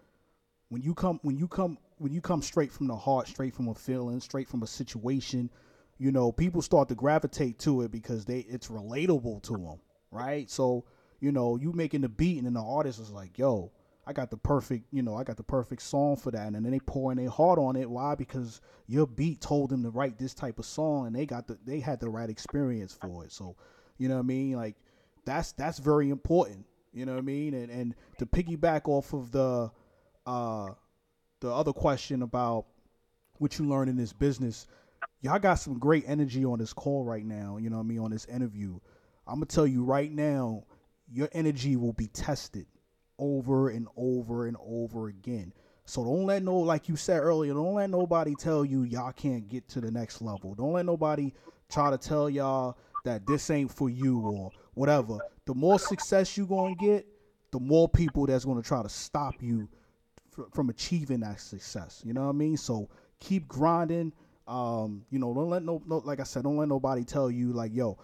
when 0.70 0.82
you 0.82 0.94
come 0.94 1.20
when 1.22 1.36
you 1.36 1.46
come 1.46 1.76
when 1.98 2.12
you 2.12 2.20
come 2.20 2.40
straight 2.40 2.72
from 2.72 2.86
the 2.86 2.96
heart, 2.96 3.28
straight 3.28 3.54
from 3.54 3.68
a 3.68 3.74
feeling, 3.74 4.20
straight 4.20 4.48
from 4.48 4.62
a 4.62 4.66
situation, 4.66 5.50
you 5.98 6.10
know, 6.10 6.32
people 6.32 6.62
start 6.62 6.88
to 6.88 6.94
gravitate 6.94 7.58
to 7.60 7.82
it 7.82 7.90
because 7.90 8.24
they 8.24 8.38
it's 8.40 8.68
relatable 8.68 9.42
to 9.42 9.52
them, 9.52 9.80
right? 10.10 10.48
So, 10.48 10.84
you 11.20 11.32
know, 11.32 11.56
you 11.56 11.72
making 11.72 12.00
the 12.00 12.08
beat 12.08 12.38
and 12.38 12.46
then 12.46 12.54
the 12.54 12.62
artist 12.62 13.00
is 13.00 13.10
like, 13.10 13.36
"Yo, 13.36 13.72
I 14.06 14.12
got 14.12 14.30
the 14.30 14.36
perfect, 14.36 14.86
you 14.92 15.02
know, 15.02 15.16
I 15.16 15.24
got 15.24 15.36
the 15.36 15.42
perfect 15.42 15.82
song 15.82 16.16
for 16.16 16.30
that. 16.30 16.46
And 16.46 16.64
then 16.64 16.72
they 16.72 16.80
pouring 16.80 17.18
their 17.18 17.30
heart 17.30 17.58
on 17.58 17.76
it. 17.76 17.88
Why? 17.88 18.14
Because 18.14 18.60
your 18.86 19.06
beat 19.06 19.40
told 19.40 19.70
them 19.70 19.82
to 19.82 19.90
write 19.90 20.18
this 20.18 20.34
type 20.34 20.58
of 20.58 20.64
song 20.64 21.06
and 21.06 21.14
they 21.14 21.26
got 21.26 21.46
the 21.46 21.58
they 21.64 21.80
had 21.80 22.00
the 22.00 22.08
right 22.08 22.30
experience 22.30 22.92
for 22.92 23.24
it. 23.24 23.32
So, 23.32 23.56
you 23.98 24.08
know 24.08 24.14
what 24.16 24.22
I 24.22 24.26
mean? 24.26 24.56
Like 24.56 24.76
that's 25.24 25.52
that's 25.52 25.78
very 25.78 26.10
important. 26.10 26.66
You 26.92 27.06
know 27.06 27.12
what 27.12 27.18
I 27.18 27.22
mean? 27.22 27.54
And 27.54 27.70
and 27.70 27.94
to 28.18 28.26
piggyback 28.26 28.88
off 28.88 29.12
of 29.12 29.30
the 29.32 29.70
uh 30.30 30.74
the 31.40 31.52
other 31.52 31.72
question 31.72 32.22
about 32.22 32.66
what 33.38 33.58
you 33.58 33.66
learn 33.66 33.88
in 33.88 33.96
this 33.96 34.12
business, 34.12 34.66
y'all 35.22 35.38
got 35.38 35.54
some 35.54 35.78
great 35.78 36.04
energy 36.06 36.44
on 36.44 36.58
this 36.58 36.72
call 36.72 37.04
right 37.04 37.24
now, 37.24 37.56
you 37.56 37.70
know 37.70 37.76
what 37.76 37.84
I 37.84 37.86
mean, 37.86 37.98
on 37.98 38.10
this 38.10 38.26
interview. 38.26 38.78
I'm 39.26 39.36
gonna 39.36 39.46
tell 39.46 39.66
you 39.66 39.82
right 39.82 40.12
now, 40.12 40.64
your 41.10 41.28
energy 41.32 41.76
will 41.76 41.94
be 41.94 42.08
tested 42.08 42.66
over 43.18 43.70
and 43.70 43.88
over 43.96 44.46
and 44.46 44.56
over 44.64 45.08
again. 45.08 45.52
So 45.84 46.04
don't 46.04 46.26
let 46.26 46.42
no, 46.42 46.58
like 46.58 46.88
you 46.88 46.96
said 46.96 47.20
earlier, 47.20 47.54
don't 47.54 47.74
let 47.74 47.90
nobody 47.90 48.34
tell 48.34 48.64
you 48.64 48.82
y'all 48.82 49.12
can't 49.12 49.48
get 49.48 49.68
to 49.70 49.80
the 49.80 49.90
next 49.90 50.22
level. 50.22 50.54
Don't 50.54 50.72
let 50.72 50.86
nobody 50.86 51.32
try 51.70 51.90
to 51.90 51.98
tell 51.98 52.30
y'all 52.30 52.78
that 53.04 53.26
this 53.26 53.50
ain't 53.50 53.72
for 53.72 53.88
you 53.88 54.20
or 54.20 54.52
whatever. 54.74 55.18
The 55.46 55.54
more 55.54 55.78
success 55.78 56.36
you 56.36 56.46
gonna 56.46 56.74
get, 56.74 57.06
the 57.50 57.58
more 57.58 57.88
people 57.88 58.26
that's 58.26 58.44
gonna 58.44 58.62
try 58.62 58.82
to 58.82 58.88
stop 58.88 59.42
you 59.42 59.68
from 60.52 60.70
achieving 60.70 61.20
that 61.20 61.40
success. 61.40 62.02
You 62.04 62.12
know 62.12 62.22
what 62.22 62.30
I 62.30 62.32
mean? 62.32 62.56
So 62.56 62.88
keep 63.20 63.48
grinding. 63.48 64.12
Um, 64.46 65.04
you 65.10 65.18
know, 65.18 65.32
don't 65.32 65.50
let 65.50 65.62
no, 65.62 65.82
no 65.86 65.98
like 65.98 66.20
I 66.20 66.24
said, 66.24 66.42
don't 66.42 66.56
let 66.56 66.68
nobody 66.68 67.04
tell 67.04 67.30
you 67.30 67.52
like, 67.52 67.74
yo, 67.74 67.98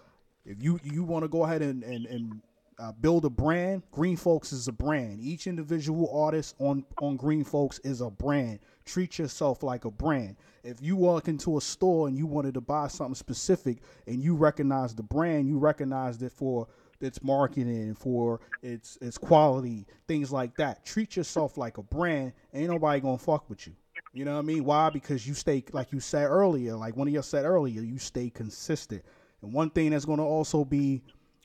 if 0.45 0.61
you 0.61 0.79
you 0.83 1.03
want 1.03 1.23
to 1.23 1.29
go 1.29 1.43
ahead 1.43 1.61
and 1.61 1.83
and, 1.83 2.05
and 2.05 2.41
uh, 2.79 2.91
build 2.91 3.25
a 3.25 3.29
brand, 3.29 3.83
Green 3.91 4.15
Folks 4.15 4.53
is 4.53 4.67
a 4.67 4.71
brand. 4.71 5.19
Each 5.19 5.47
individual 5.47 6.09
artist 6.17 6.55
on 6.59 6.85
on 7.01 7.17
Green 7.17 7.43
Folks 7.43 7.79
is 7.79 8.01
a 8.01 8.09
brand. 8.09 8.59
Treat 8.85 9.19
yourself 9.19 9.63
like 9.63 9.85
a 9.85 9.91
brand. 9.91 10.37
If 10.63 10.81
you 10.81 10.95
walk 10.95 11.27
into 11.27 11.57
a 11.57 11.61
store 11.61 12.07
and 12.07 12.17
you 12.17 12.25
wanted 12.27 12.53
to 12.53 12.61
buy 12.61 12.87
something 12.87 13.15
specific 13.15 13.79
and 14.05 14.23
you 14.23 14.35
recognize 14.35 14.95
the 14.95 15.03
brand, 15.03 15.47
you 15.47 15.57
recognize 15.57 16.21
it 16.21 16.31
for 16.31 16.67
its 17.01 17.21
marketing, 17.23 17.95
for 17.95 18.39
its 18.61 18.97
its 19.01 19.17
quality, 19.17 19.85
things 20.07 20.31
like 20.31 20.55
that. 20.57 20.85
Treat 20.85 21.15
yourself 21.15 21.57
like 21.57 21.77
a 21.77 21.83
brand. 21.83 22.33
Ain't 22.53 22.69
nobody 22.69 22.99
gonna 22.99 23.17
fuck 23.17 23.49
with 23.49 23.67
you. 23.67 23.73
You 24.13 24.25
know 24.25 24.33
what 24.33 24.39
I 24.39 24.43
mean? 24.43 24.65
Why? 24.65 24.89
Because 24.89 25.27
you 25.27 25.33
stay, 25.33 25.63
like 25.73 25.91
you 25.91 25.99
said 25.99 26.25
earlier, 26.25 26.75
like 26.75 26.95
one 26.95 27.07
of 27.07 27.13
you 27.13 27.21
said 27.21 27.45
earlier, 27.45 27.81
you 27.81 27.99
stay 27.99 28.29
consistent. 28.29 29.03
And 29.41 29.53
one 29.53 29.69
thing 29.69 29.91
that's 29.91 30.05
to 30.05 30.13
also 30.13 30.65
be 30.65 31.03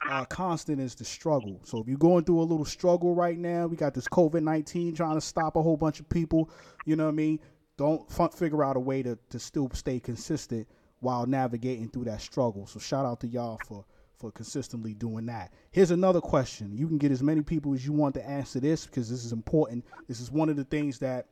uh, 0.09 0.25
constant 0.25 0.81
is 0.81 0.95
the 0.95 1.05
struggle. 1.05 1.61
So 1.65 1.81
if 1.81 1.89
you're 1.89 1.99
going 1.99 2.25
through 2.25 2.41
a 2.41 2.43
little 2.43 2.65
struggle 2.65 3.15
right 3.15 3.39
now, 3.39 3.67
we 3.67 3.77
got 3.77 3.95
this 3.95 4.09
COVID 4.09 4.43
19 4.43 4.95
trying 4.95 5.15
to 5.15 5.21
stop 5.21 5.57
a 5.57 5.63
whole 5.63 5.77
bunch 5.77 6.01
of 6.01 6.09
people. 6.09 6.51
You 6.87 6.97
know 6.97 7.05
what 7.05 7.11
I 7.11 7.15
mean? 7.15 7.41
Don't 7.77 8.05
f- 8.19 8.35
figure 8.35 8.65
out 8.65 8.77
a 8.77 8.81
way 8.81 9.03
to, 9.03 9.19
to 9.31 9.39
still 9.39 9.69
stay 9.73 10.01
consistent 10.01 10.67
while 11.01 11.27
navigating 11.27 11.89
through 11.89 12.05
that 12.05 12.21
struggle. 12.21 12.67
So 12.67 12.79
shout 12.79 13.05
out 13.05 13.21
to 13.21 13.27
y'all 13.27 13.61
for 13.67 13.85
for 14.19 14.31
consistently 14.31 14.95
doing 14.95 15.27
that. 15.27 15.53
Here's 15.71 15.91
another 15.91 16.21
question. 16.21 16.77
You 16.77 16.87
can 16.87 16.99
get 16.99 17.13
as 17.13 17.23
many 17.23 17.43
people 17.43 17.75
as 17.75 17.85
you 17.85 17.93
want 17.93 18.15
to 18.15 18.29
answer 18.29 18.61
this 18.61 18.87
because 18.87 19.11
this 19.11 19.25
is 19.25 19.33
important. 19.33 19.85
This 20.09 20.21
is 20.21 20.31
one 20.31 20.49
of 20.49 20.57
the 20.57 20.65
things 20.65 20.99
that 21.01 21.27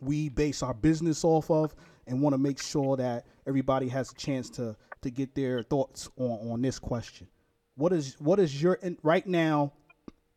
we 0.00 0.28
base 0.28 0.62
our 0.62 0.74
business 0.74 1.24
off 1.24 1.50
of, 1.50 1.74
and 2.06 2.20
want 2.20 2.34
to 2.34 2.38
make 2.38 2.60
sure 2.60 2.96
that 2.96 3.26
everybody 3.46 3.88
has 3.88 4.10
a 4.10 4.14
chance 4.14 4.50
to 4.50 4.76
to 5.02 5.10
get 5.10 5.34
their 5.34 5.62
thoughts 5.62 6.08
on 6.16 6.52
on 6.52 6.62
this 6.62 6.78
question. 6.78 7.26
What 7.76 7.92
is 7.92 8.16
what 8.18 8.38
is 8.38 8.60
your 8.60 8.78
right 9.02 9.26
now 9.26 9.72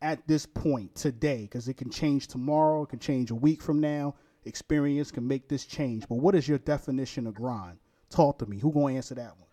at 0.02 0.26
this 0.26 0.46
point 0.46 0.94
today? 0.94 1.42
Because 1.42 1.68
it 1.68 1.74
can 1.74 1.90
change 1.90 2.28
tomorrow, 2.28 2.82
it 2.82 2.90
can 2.90 2.98
change 2.98 3.30
a 3.30 3.34
week 3.34 3.62
from 3.62 3.80
now. 3.80 4.14
Experience 4.44 5.10
can 5.10 5.26
make 5.26 5.48
this 5.48 5.66
change. 5.66 6.06
But 6.08 6.16
what 6.16 6.36
is 6.36 6.46
your 6.46 6.58
definition 6.58 7.26
of 7.26 7.34
grind? 7.34 7.78
Talk 8.10 8.38
to 8.38 8.46
me. 8.46 8.58
Who 8.58 8.72
gonna 8.72 8.94
answer 8.94 9.16
that 9.16 9.36
one? 9.36 9.45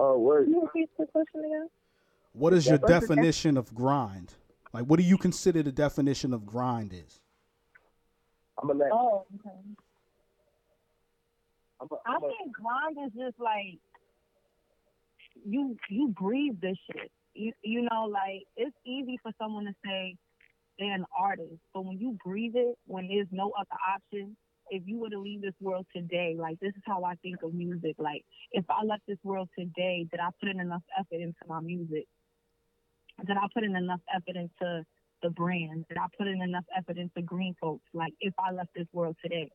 Oh, 0.00 0.16
word. 0.16 0.44
Can 0.44 0.54
you 0.54 0.62
repeat 0.62 0.88
the 0.96 1.06
question 1.06 1.40
again? 1.44 1.68
What 2.32 2.54
is 2.54 2.66
your 2.66 2.78
What's 2.78 2.86
the 2.86 3.00
def- 3.00 3.08
definition 3.08 3.56
of 3.56 3.74
grind? 3.74 4.34
Like, 4.72 4.84
what 4.84 4.98
do 4.98 5.04
you 5.04 5.18
consider 5.18 5.62
the 5.62 5.72
definition 5.72 6.32
of 6.32 6.46
grind 6.46 6.92
is? 6.92 7.20
I'm 8.62 8.68
gonna 8.68 8.78
let. 8.78 8.92
Oh, 8.92 9.26
okay. 9.34 9.56
I'm 11.80 11.88
gonna, 11.88 12.00
I 12.06 12.14
I'm 12.14 12.20
think 12.20 12.52
grind 12.54 12.96
is 13.06 13.12
just 13.12 13.40
like 13.40 13.78
you 15.44 15.76
you 15.90 16.14
breathe 16.16 16.60
this 16.60 16.76
shit. 16.92 17.10
You 17.34 17.52
you 17.64 17.82
know, 17.82 18.04
like 18.04 18.44
it's 18.56 18.76
easy 18.86 19.18
for 19.22 19.32
someone 19.40 19.64
to 19.64 19.74
say 19.84 20.16
they're 20.78 20.94
an 20.94 21.06
artist, 21.18 21.60
but 21.74 21.84
when 21.84 21.98
you 21.98 22.16
breathe 22.24 22.54
it, 22.54 22.76
when 22.86 23.08
there's 23.08 23.26
no 23.32 23.52
other 23.58 23.76
option, 23.96 24.36
if 24.70 24.82
you 24.86 24.98
were 24.98 25.10
to 25.10 25.18
leave 25.18 25.42
this 25.42 25.54
world 25.60 25.86
today, 25.94 26.36
like 26.38 26.58
this 26.60 26.74
is 26.76 26.82
how 26.86 27.04
I 27.04 27.14
think 27.16 27.42
of 27.42 27.54
music. 27.54 27.96
Like 27.98 28.24
if 28.52 28.64
I 28.68 28.84
left 28.84 29.02
this 29.06 29.18
world 29.22 29.48
today, 29.58 30.06
did 30.10 30.20
I 30.20 30.28
put 30.40 30.48
in 30.48 30.60
enough 30.60 30.82
effort 30.98 31.20
into 31.20 31.38
my 31.46 31.60
music? 31.60 32.06
Did 33.26 33.36
I 33.36 33.46
put 33.52 33.64
in 33.64 33.76
enough 33.76 34.00
effort 34.14 34.36
into 34.36 34.84
the 35.22 35.30
brand? 35.30 35.84
Did 35.88 35.98
I 35.98 36.06
put 36.16 36.28
in 36.28 36.42
enough 36.42 36.64
effort 36.76 36.98
into 36.98 37.22
green 37.22 37.54
folks? 37.60 37.84
Like 37.92 38.12
if 38.20 38.34
I 38.38 38.52
left 38.52 38.70
this 38.74 38.86
world 38.92 39.16
today. 39.22 39.50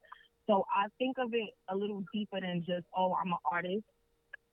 So 0.47 0.65
I 0.75 0.87
think 0.97 1.17
of 1.19 1.33
it 1.33 1.51
a 1.69 1.75
little 1.75 2.03
deeper 2.13 2.41
than 2.41 2.63
just, 2.67 2.85
oh, 2.95 3.13
I'm 3.13 3.31
an 3.31 3.37
artist 3.49 3.85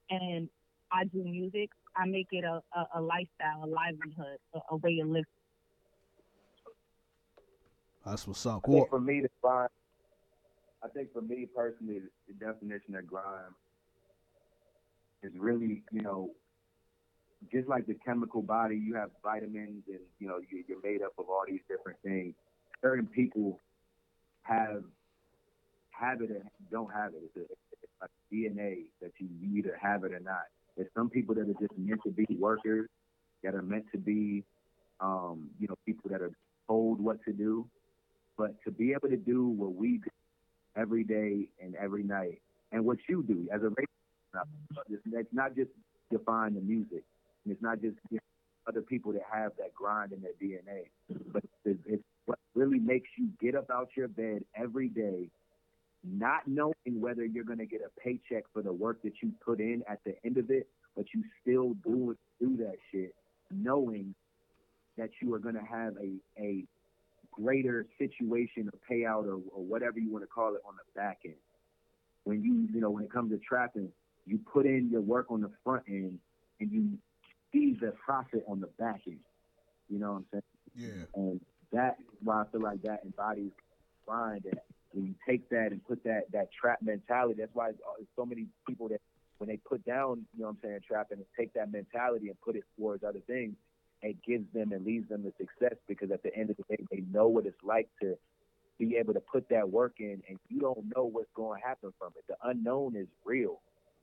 and 0.08 0.48
I 0.92 1.04
do 1.04 1.24
music. 1.24 1.70
I 1.96 2.06
make 2.06 2.28
it 2.30 2.44
a, 2.44 2.62
a, 2.76 2.88
a 2.96 3.00
lifestyle, 3.00 3.64
a 3.64 3.66
livelihood, 3.66 4.38
a, 4.54 4.60
a 4.70 4.76
way 4.76 5.00
of 5.00 5.08
living. 5.08 5.24
That's 8.06 8.26
what's 8.26 8.46
up. 8.46 8.62
I 8.66 8.70
think 8.70 8.88
for 8.88 9.00
me, 9.00 9.20
to 9.20 9.28
grind. 9.42 9.68
I 10.82 10.88
think 10.88 11.12
for 11.12 11.20
me 11.20 11.46
personally, 11.54 12.00
the 12.26 12.34
definition 12.34 12.94
of 12.96 13.06
grind 13.06 13.54
is 15.22 15.32
really, 15.38 15.82
you 15.92 16.00
know, 16.00 16.30
just 17.52 17.68
like 17.68 17.86
the 17.86 17.96
chemical 18.04 18.42
body. 18.42 18.76
You 18.76 18.94
have 18.94 19.10
vitamins, 19.22 19.84
and 19.88 20.00
you 20.18 20.28
know, 20.28 20.38
you, 20.38 20.64
you're 20.68 20.80
made 20.82 21.02
up 21.02 21.12
of 21.18 21.26
all 21.28 21.42
these 21.46 21.60
different 21.68 21.98
things. 22.02 22.34
Certain 22.82 23.06
people 23.06 23.60
have 24.42 24.82
have 25.90 26.22
it 26.22 26.30
and 26.30 26.42
don't 26.70 26.92
have 26.92 27.12
it. 27.12 27.20
It's 27.24 27.36
a, 27.36 27.52
it's 28.02 28.12
DNA 28.32 28.84
that 29.02 29.12
you 29.18 29.28
either 29.58 29.76
have 29.80 30.04
it 30.04 30.12
or 30.12 30.20
not. 30.20 30.44
There's 30.76 30.88
some 30.96 31.10
people 31.10 31.34
that 31.34 31.42
are 31.42 31.60
just 31.60 31.76
meant 31.76 32.00
to 32.04 32.10
be 32.10 32.26
workers, 32.38 32.88
that 33.42 33.54
are 33.54 33.62
meant 33.62 33.84
to 33.92 33.98
be, 33.98 34.44
um, 35.00 35.48
you 35.58 35.68
know, 35.68 35.74
people 35.84 36.10
that 36.10 36.22
are 36.22 36.32
told 36.66 37.00
what 37.00 37.22
to 37.24 37.32
do. 37.32 37.66
But 38.38 38.54
to 38.64 38.70
be 38.70 38.92
able 38.92 39.08
to 39.08 39.16
do 39.16 39.46
what 39.48 39.74
we 39.74 39.98
do 39.98 40.10
every 40.76 41.04
day 41.04 41.48
and 41.62 41.74
every 41.76 42.02
night, 42.02 42.40
and 42.72 42.84
what 42.84 42.98
you 43.08 43.22
do 43.22 43.48
as 43.52 43.62
a 43.62 43.68
radio, 43.68 43.86
it's 45.12 45.32
not 45.32 45.54
just 45.56 45.70
define 46.10 46.54
the 46.54 46.60
music. 46.60 47.04
It's 47.48 47.62
not 47.62 47.80
just 47.80 47.96
you 48.10 48.16
know, 48.16 48.20
other 48.68 48.82
people 48.82 49.12
that 49.12 49.22
have 49.32 49.52
that 49.58 49.74
grind 49.74 50.12
in 50.12 50.20
their 50.20 50.32
DNA, 50.40 50.84
but 51.32 51.42
it's, 51.64 51.80
it's 51.86 52.02
what 52.26 52.38
really 52.54 52.78
makes 52.78 53.08
you 53.18 53.28
get 53.40 53.54
up 53.54 53.70
out 53.70 53.88
your 53.96 54.08
bed 54.08 54.44
every 54.54 54.88
day, 54.88 55.28
not 56.04 56.46
knowing 56.46 56.74
whether 56.86 57.24
you're 57.24 57.44
going 57.44 57.58
to 57.58 57.66
get 57.66 57.80
a 57.80 58.00
paycheck 58.00 58.44
for 58.52 58.62
the 58.62 58.72
work 58.72 59.02
that 59.02 59.14
you 59.22 59.32
put 59.44 59.60
in 59.60 59.82
at 59.88 60.00
the 60.04 60.14
end 60.24 60.36
of 60.36 60.50
it, 60.50 60.68
but 60.96 61.06
you 61.14 61.24
still 61.40 61.74
do 61.84 62.16
do 62.40 62.56
that 62.58 62.76
shit, 62.92 63.14
knowing 63.50 64.14
that 64.96 65.10
you 65.20 65.32
are 65.34 65.38
going 65.38 65.54
to 65.54 65.64
have 65.64 65.94
a 65.96 66.12
a 66.40 66.64
greater 67.42 67.86
situation 67.98 68.70
or 68.72 68.78
payout 68.90 69.26
or, 69.26 69.40
or 69.52 69.64
whatever 69.64 69.98
you 69.98 70.10
want 70.10 70.24
to 70.24 70.28
call 70.28 70.54
it 70.54 70.62
on 70.66 70.74
the 70.76 71.00
back 71.00 71.20
end. 71.24 71.34
When 72.24 72.42
you 72.42 72.52
mm-hmm. 72.52 72.74
you 72.74 72.80
know 72.80 72.90
when 72.90 73.04
it 73.04 73.12
comes 73.12 73.32
to 73.32 73.38
trapping, 73.38 73.90
you 74.26 74.38
put 74.52 74.66
in 74.66 74.90
your 74.90 75.00
work 75.00 75.26
on 75.30 75.40
the 75.40 75.50
front 75.64 75.84
end 75.88 76.18
and 76.60 76.70
you 76.70 76.98
see 77.52 77.76
the 77.80 77.92
profit 78.04 78.44
on 78.46 78.60
the 78.60 78.68
back 78.78 79.02
end. 79.06 79.20
You 79.88 79.98
know 79.98 80.12
what 80.12 80.18
I'm 80.18 80.26
saying? 80.32 80.42
yeah. 80.76 81.04
And 81.14 81.40
that's 81.72 82.00
why 82.22 82.42
I 82.42 82.44
feel 82.50 82.62
like 82.62 82.82
that 82.82 83.00
embodies 83.04 83.52
grind. 84.06 84.42
That 84.44 84.64
when 84.92 85.06
you 85.06 85.14
take 85.28 85.48
that 85.50 85.72
and 85.72 85.84
put 85.84 86.02
that 86.04 86.30
that 86.32 86.48
trap 86.52 86.78
mentality, 86.82 87.40
that's 87.40 87.54
why 87.54 87.66
there's 87.66 88.08
so 88.16 88.26
many 88.26 88.46
people 88.66 88.88
that 88.88 89.00
when 89.38 89.48
they 89.48 89.56
put 89.56 89.84
down, 89.84 90.26
you 90.34 90.42
know 90.42 90.48
what 90.48 90.56
I'm 90.56 90.58
saying, 90.62 90.80
trapping, 90.86 91.18
and 91.18 91.26
take 91.38 91.54
that 91.54 91.72
mentality 91.72 92.28
and 92.28 92.40
put 92.40 92.56
it 92.56 92.64
towards 92.76 93.02
other 93.02 93.20
things, 93.26 93.54
it 94.02 94.16
gives 94.26 94.46
them 94.52 94.72
and 94.72 94.84
leads 94.84 95.08
them 95.08 95.22
to 95.22 95.32
success 95.38 95.76
because 95.86 96.10
at 96.10 96.22
the 96.22 96.34
end 96.34 96.50
of 96.50 96.56
the 96.56 96.76
day, 96.76 96.84
they 96.90 97.02
know 97.12 97.28
what 97.28 97.46
it's 97.46 97.62
like 97.62 97.88
to 98.00 98.16
be 98.78 98.96
able 98.96 99.12
to 99.12 99.20
put 99.20 99.48
that 99.50 99.70
work 99.70 99.96
in, 99.98 100.22
and 100.28 100.38
you 100.48 100.60
don't 100.60 100.84
know 100.96 101.04
what's 101.04 101.30
going 101.34 101.60
to 101.60 101.66
happen 101.66 101.92
from 101.98 102.12
it. 102.16 102.24
The 102.28 102.36
unknown 102.48 102.96
is 102.96 103.08
real. 103.24 103.60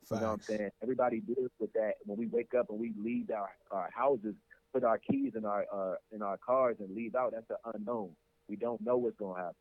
You 0.09 0.17
know 0.17 0.27
what 0.27 0.33
I'm 0.33 0.41
saying? 0.41 0.69
Everybody 0.81 1.19
deals 1.19 1.49
with 1.59 1.73
that 1.73 1.93
when 2.05 2.17
we 2.17 2.27
wake 2.27 2.53
up 2.53 2.69
and 2.69 2.79
we 2.79 2.93
leave 3.03 3.29
our, 3.31 3.49
our 3.71 3.89
houses, 3.93 4.35
put 4.71 4.83
our 4.83 4.99
keys 4.99 5.33
in 5.35 5.43
our 5.43 5.65
uh, 5.73 5.95
in 6.13 6.21
our 6.21 6.37
cars 6.37 6.77
and 6.79 6.95
leave 6.95 7.15
out. 7.15 7.33
That's 7.33 7.47
the 7.47 7.57
unknown. 7.73 8.11
We 8.47 8.55
don't 8.55 8.79
know 8.81 8.95
what's 8.97 9.17
gonna 9.17 9.39
happen. 9.39 9.55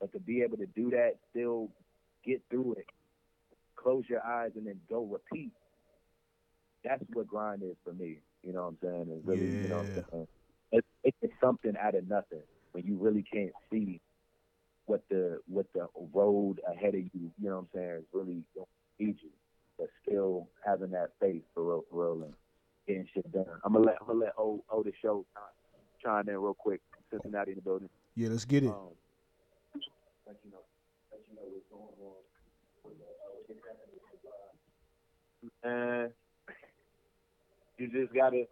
But 0.00 0.12
to 0.12 0.20
be 0.20 0.42
able 0.42 0.58
to 0.58 0.66
do 0.66 0.90
that, 0.90 1.16
still 1.30 1.70
get 2.24 2.42
through 2.50 2.74
it, 2.74 2.86
close 3.74 4.04
your 4.08 4.24
eyes 4.24 4.52
and 4.54 4.66
then 4.66 4.80
go 4.88 5.02
repeat. 5.04 5.52
That's 6.84 7.02
what 7.12 7.26
grind 7.26 7.62
is 7.62 7.76
for 7.84 7.92
me. 7.92 8.18
You 8.42 8.52
know 8.52 8.62
what 8.62 8.68
I'm 8.68 8.78
saying? 8.82 9.06
It's 9.16 9.26
really, 9.26 9.46
you 9.46 9.68
know 9.68 9.76
what 9.78 9.86
I'm 9.86 9.96
Yeah. 9.96 10.02
saying? 10.12 10.28
It's, 10.72 11.16
it's 11.22 11.34
something 11.42 11.72
out 11.80 11.94
of 11.94 12.08
nothing 12.08 12.42
when 12.72 12.84
you 12.84 12.96
really 12.98 13.24
can't 13.32 13.52
see 13.72 14.00
what 14.86 15.02
the 15.10 15.38
what 15.46 15.66
the 15.74 15.86
road 16.12 16.60
ahead 16.68 16.94
of 16.94 17.00
you, 17.00 17.10
you 17.14 17.32
know 17.48 17.56
what 17.56 17.60
I'm 17.62 17.68
saying, 17.74 17.96
is 17.98 18.04
really 18.12 18.42
going 18.54 18.66
to 18.66 19.04
lead 19.04 19.16
you 19.22 19.30
but 19.78 19.88
still 20.06 20.46
having 20.64 20.90
that 20.90 21.08
faith 21.20 21.42
for 21.54 21.64
real, 21.64 21.84
for 21.90 22.04
real 22.04 22.22
and 22.24 22.34
getting 22.86 23.08
shit 23.14 23.30
done. 23.32 23.46
I'm 23.64 23.72
gonna 23.72 23.86
let 23.86 23.96
I'm 24.00 24.06
gonna 24.08 24.20
let 24.20 24.34
O 24.38 24.62
O 24.70 24.82
the 24.82 24.92
show 25.02 25.24
chime 26.04 26.28
in 26.28 26.36
real 26.36 26.54
quick. 26.54 26.80
Cincinnati 27.10 27.52
in 27.52 27.56
the 27.56 27.62
building. 27.62 27.88
Yeah, 28.14 28.28
let's 28.28 28.44
get 28.44 28.62
it. 28.62 28.68
Um, 28.68 28.90
let 30.26 30.36
you 30.44 30.50
know, 30.52 30.58
let 31.10 31.20
you 31.28 31.34
know 31.34 31.42
what's 31.48 31.66
going 31.70 32.12
on. 35.64 36.04
and 36.04 36.12
you 37.80 37.88
just 37.88 38.12
gotta, 38.14 38.44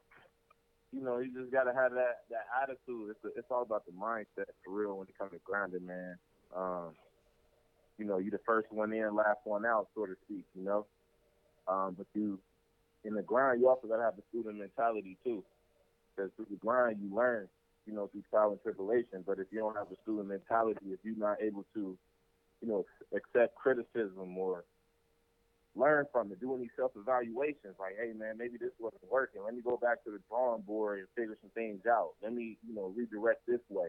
you 0.92 1.02
know, 1.02 1.18
you 1.18 1.30
just 1.38 1.52
gotta 1.52 1.72
have 1.74 1.92
that 1.92 2.24
that 2.30 2.46
attitude. 2.62 3.10
It's 3.10 3.36
it's 3.36 3.46
all 3.50 3.62
about 3.62 3.84
the 3.84 3.92
mindset 3.92 4.48
for 4.64 4.72
real 4.72 4.96
when 4.96 5.06
it 5.06 5.18
comes 5.18 5.32
to 5.32 5.38
grinding, 5.44 5.86
man. 5.86 6.16
Um, 6.56 6.90
you 7.98 8.06
know, 8.06 8.18
you 8.18 8.30
the 8.30 8.40
first 8.46 8.72
one 8.72 8.92
in, 8.92 9.14
last 9.14 9.40
one 9.44 9.66
out, 9.66 9.88
so 9.94 10.06
to 10.06 10.14
speak. 10.24 10.46
You 10.54 10.64
know, 10.64 10.86
um, 11.68 11.94
but 11.96 12.06
you 12.14 12.38
in 13.04 13.14
the 13.14 13.22
grind, 13.22 13.60
you 13.60 13.68
also 13.68 13.86
gotta 13.86 14.02
have 14.02 14.16
the 14.16 14.22
student 14.30 14.58
mentality 14.58 15.18
too, 15.22 15.44
because 16.16 16.30
through 16.36 16.46
the 16.50 16.56
grind 16.56 16.98
you 17.02 17.14
learn. 17.14 17.48
You 17.86 17.94
know, 17.94 18.06
through 18.08 18.24
trial 18.28 18.50
and 18.50 18.60
tribulation. 18.62 19.24
But 19.26 19.38
if 19.38 19.46
you 19.50 19.60
don't 19.60 19.74
have 19.74 19.88
the 19.88 19.96
student 20.02 20.28
mentality, 20.28 20.92
if 20.92 20.98
you're 21.02 21.16
not 21.16 21.40
able 21.40 21.64
to, 21.72 21.96
you 22.60 22.68
know, 22.68 22.84
accept 23.16 23.54
criticism 23.54 24.36
or 24.36 24.64
learn 25.78 26.06
from 26.12 26.32
it, 26.32 26.40
doing 26.40 26.60
these 26.60 26.74
self 26.76 26.92
evaluations. 26.96 27.78
Like, 27.78 27.96
hey 28.00 28.12
man, 28.12 28.36
maybe 28.36 28.58
this 28.58 28.74
wasn't 28.78 29.06
working. 29.10 29.42
Let 29.44 29.54
me 29.54 29.62
go 29.62 29.76
back 29.76 30.04
to 30.04 30.10
the 30.10 30.20
drawing 30.28 30.62
board 30.62 30.98
and 31.00 31.08
figure 31.16 31.38
some 31.40 31.50
things 31.54 31.86
out. 31.86 32.10
Let 32.22 32.34
me, 32.34 32.58
you 32.66 32.74
know, 32.74 32.92
redirect 32.96 33.46
this 33.46 33.62
way. 33.68 33.88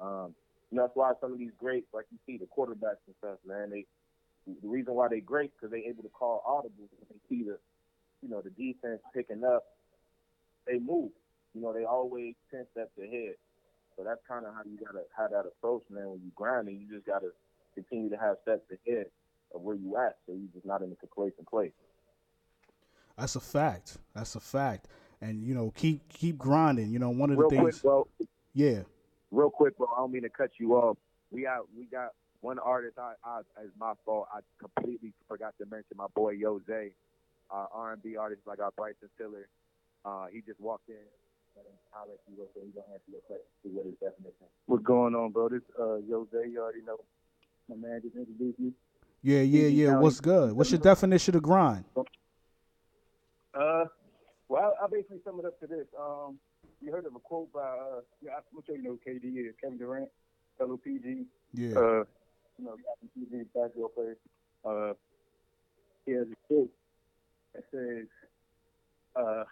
Um, 0.00 0.34
you 0.70 0.76
know, 0.76 0.84
that's 0.84 0.96
why 0.96 1.12
some 1.20 1.32
of 1.32 1.38
these 1.38 1.54
greats, 1.58 1.86
like 1.94 2.06
you 2.10 2.18
see, 2.26 2.36
the 2.38 2.46
quarterbacks 2.46 3.02
and 3.06 3.16
stuff, 3.18 3.38
man, 3.46 3.70
they 3.70 3.86
the 4.46 4.68
reason 4.68 4.94
why 4.94 5.08
they 5.08 5.20
great 5.20 5.52
because 5.54 5.70
they 5.70 5.84
able 5.88 6.02
to 6.02 6.08
call 6.08 6.42
audibles 6.48 6.90
and 6.98 7.06
they 7.10 7.20
see 7.28 7.42
the, 7.44 7.58
you 8.22 8.28
know, 8.28 8.40
the 8.40 8.50
defense 8.50 9.00
picking 9.14 9.44
up. 9.44 9.64
They 10.66 10.78
move. 10.78 11.10
You 11.54 11.62
know, 11.62 11.72
they 11.72 11.84
always 11.84 12.34
ten 12.50 12.66
steps 12.72 12.92
ahead. 12.98 13.34
So 13.96 14.04
that's 14.04 14.20
kind 14.28 14.46
of 14.46 14.54
how 14.54 14.62
you 14.64 14.78
gotta 14.78 15.04
have 15.16 15.30
that 15.30 15.46
approach, 15.46 15.82
man. 15.90 16.10
When 16.10 16.20
you 16.20 16.30
grinding, 16.34 16.78
you 16.80 16.86
just 16.94 17.06
gotta 17.06 17.30
continue 17.74 18.10
to 18.10 18.16
have 18.16 18.36
steps 18.42 18.62
ahead 18.70 19.06
of 19.54 19.60
where 19.62 19.76
you 19.76 19.96
at, 19.96 20.16
so 20.26 20.32
you're 20.32 20.50
just 20.54 20.66
not 20.66 20.82
in 20.82 20.92
a 20.92 20.96
complacent 20.96 21.48
place. 21.48 21.72
That's 23.16 23.36
a 23.36 23.40
fact. 23.40 23.98
That's 24.14 24.34
a 24.36 24.40
fact. 24.40 24.86
And 25.20 25.42
you 25.44 25.54
know, 25.54 25.72
keep 25.76 26.08
keep 26.08 26.38
grinding. 26.38 26.90
You 26.90 26.98
know, 26.98 27.10
one 27.10 27.30
of 27.30 27.36
the 27.36 27.42
Real 27.42 27.50
things. 27.50 27.80
quick, 27.80 27.82
bro. 27.82 28.06
yeah. 28.54 28.80
Real 29.30 29.50
quick, 29.50 29.76
bro. 29.76 29.88
I 29.94 29.98
don't 30.00 30.12
mean 30.12 30.22
to 30.22 30.28
cut 30.28 30.50
you 30.58 30.74
off. 30.74 30.96
We 31.30 31.42
got 31.42 31.62
we 31.76 31.86
got 31.86 32.12
one 32.40 32.58
artist. 32.60 32.98
I, 32.98 33.14
I 33.24 33.40
it's 33.62 33.72
my 33.78 33.94
fault. 34.04 34.28
I 34.32 34.40
completely 34.60 35.12
forgot 35.26 35.54
to 35.58 35.66
mention 35.66 35.96
my 35.96 36.06
boy 36.14 36.36
Jose, 36.40 36.92
our 37.50 37.68
R&B 37.72 38.16
artist 38.16 38.42
like 38.46 38.60
our 38.60 38.70
Bryson 38.76 39.08
Tiller. 39.18 39.48
Uh, 40.04 40.26
he 40.32 40.40
just 40.40 40.60
walked 40.60 40.88
in. 40.88 40.94
I'll 41.92 42.06
let 42.06 42.18
you 42.30 42.36
go 42.36 42.44
so 42.54 42.60
he's 42.64 42.72
gonna 42.72 42.86
answer 42.94 43.10
your 43.10 43.20
question 43.26 43.50
to 43.64 43.68
what 43.74 43.86
his 43.86 43.98
definition. 43.98 44.46
What's 44.66 44.84
going 44.84 45.16
on, 45.16 45.32
bro? 45.32 45.48
This 45.48 45.62
uh 45.74 45.98
Jose, 46.08 46.48
you 46.48 46.60
already 46.62 46.82
know. 46.86 46.98
My 47.68 47.74
man 47.74 48.00
just 48.02 48.14
introduced 48.14 48.60
you. 48.60 48.72
Yeah, 49.22 49.40
yeah, 49.40 49.66
yeah. 49.66 49.98
What's 49.98 50.20
good? 50.20 50.52
What's 50.52 50.70
your 50.70 50.80
definition 50.80 51.34
of 51.36 51.42
grind? 51.42 51.84
Uh, 53.54 53.84
well, 54.48 54.74
I, 54.80 54.84
I 54.84 54.88
basically 54.90 55.18
sum 55.24 55.40
it 55.40 55.44
up 55.44 55.58
to 55.60 55.66
this. 55.66 55.86
Um, 55.98 56.38
you 56.80 56.92
heard 56.92 57.06
of 57.06 57.14
a 57.14 57.18
quote 57.18 57.52
by 57.52 57.60
uh, 57.60 58.00
yeah, 58.22 58.32
I'm 58.36 58.62
sure 58.64 58.76
you 58.76 58.82
know 58.82 58.98
KD 59.06 59.48
is 59.48 59.54
Kevin 59.60 59.78
Durant, 59.78 60.08
fellow 60.56 60.76
PG. 60.76 61.24
Yeah. 61.54 61.76
Uh, 61.76 62.04
you 62.58 62.64
know, 62.64 62.76
PG 63.14 63.44
basketball 63.54 63.88
player. 63.88 64.16
Uh, 64.64 64.94
he 66.06 66.12
has 66.12 66.26
a 66.30 66.36
quote 66.46 66.70
that 67.54 67.64
says, 67.72 68.06
uh, 69.16 69.44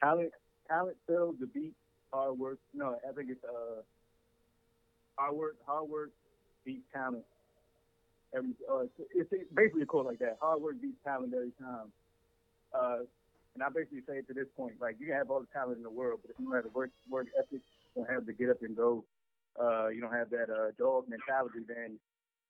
"Talent, 0.00 0.32
talent 0.68 0.96
sells 1.06 1.36
the 1.40 1.46
beat. 1.46 1.74
Hard 2.12 2.38
work. 2.38 2.58
No, 2.74 2.96
I 3.08 3.12
think 3.12 3.30
it's 3.30 3.44
uh, 3.44 3.82
hard 5.16 5.36
work. 5.36 5.56
Hard 5.66 5.88
work 5.88 6.10
beats 6.64 6.84
talent. 6.92 7.24
Every 8.34 8.50
uh, 8.70 8.84
it's, 9.14 9.30
basically 9.54 9.82
a 9.82 9.86
quote 9.86 10.06
like 10.06 10.18
that. 10.18 10.38
Hard 10.40 10.60
work 10.60 10.80
beats 10.80 10.98
talent 11.04 11.32
every 11.34 11.52
time. 11.58 11.92
Uh, 12.74 12.98
and 13.54 13.62
I 13.62 13.68
basically 13.70 14.02
say 14.06 14.18
it 14.18 14.28
to 14.28 14.34
this 14.34 14.46
point, 14.56 14.74
like 14.80 14.96
you 15.00 15.06
can 15.06 15.16
have 15.16 15.30
all 15.30 15.40
the 15.40 15.50
talent 15.52 15.78
in 15.78 15.82
the 15.82 15.90
world, 15.90 16.20
but 16.22 16.30
if 16.30 16.36
you 16.38 16.46
don't 16.46 16.54
have 16.54 16.64
the 16.64 16.76
work 16.76 16.90
work 17.10 17.26
ethic, 17.38 17.62
you 17.94 18.04
don't 18.04 18.10
have 18.12 18.26
to 18.26 18.32
get 18.32 18.50
up 18.50 18.62
and 18.62 18.76
go, 18.76 19.04
uh, 19.60 19.88
you 19.88 20.00
don't 20.00 20.12
have 20.12 20.30
that 20.30 20.50
uh, 20.50 20.70
dog 20.78 21.08
mentality, 21.08 21.60
then 21.66 21.98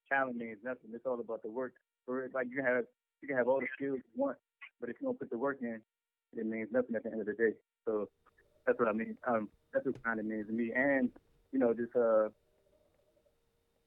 talent 0.09 0.37
means 0.37 0.57
nothing. 0.63 0.91
It's 0.93 1.05
all 1.05 1.19
about 1.19 1.41
the 1.41 1.49
work. 1.49 1.73
Or 2.07 2.23
it's 2.23 2.33
like 2.33 2.47
you 2.49 2.57
can 2.57 2.65
have 2.65 2.85
you 3.21 3.27
can 3.27 3.37
have 3.37 3.47
all 3.47 3.59
the 3.59 3.67
skills 3.75 3.99
you 4.03 4.21
want, 4.21 4.37
but 4.79 4.89
if 4.89 4.97
you 4.99 5.07
don't 5.07 5.19
put 5.19 5.29
the 5.29 5.37
work 5.37 5.57
in, 5.61 5.81
it 6.35 6.45
means 6.45 6.69
nothing 6.71 6.95
at 6.95 7.03
the 7.03 7.11
end 7.11 7.21
of 7.21 7.27
the 7.27 7.33
day. 7.33 7.53
So 7.85 8.09
that's 8.65 8.77
what 8.77 8.87
I 8.87 8.93
mean. 8.93 9.17
Um, 9.27 9.49
that's 9.73 9.85
what 9.85 10.03
kind 10.03 10.19
of 10.19 10.25
means 10.25 10.47
to 10.47 10.53
me. 10.53 10.71
And 10.75 11.09
you 11.51 11.59
know, 11.59 11.73
just 11.73 11.95
uh, 11.95 12.29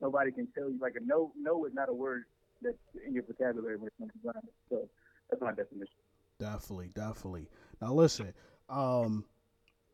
nobody 0.03 0.33
can 0.33 0.49
tell 0.49 0.69
you 0.69 0.79
like 0.81 0.95
a 0.97 1.05
no. 1.05 1.33
No 1.41 1.65
is 1.65 1.73
not 1.73 1.89
a 1.89 1.95
word 1.95 2.25
that's 2.61 2.77
in 3.07 3.15
your 3.15 3.23
vocabulary 3.23 3.77
when 3.77 3.87
it 3.87 3.95
comes 3.99 4.13
to. 4.23 4.33
So 4.69 4.89
that's 5.31 5.41
my 5.41 5.51
definition. 5.51 5.95
Definitely, 6.39 6.91
definitely. 6.95 7.49
Now 7.81 7.95
listen, 7.95 8.35
um, 8.69 9.25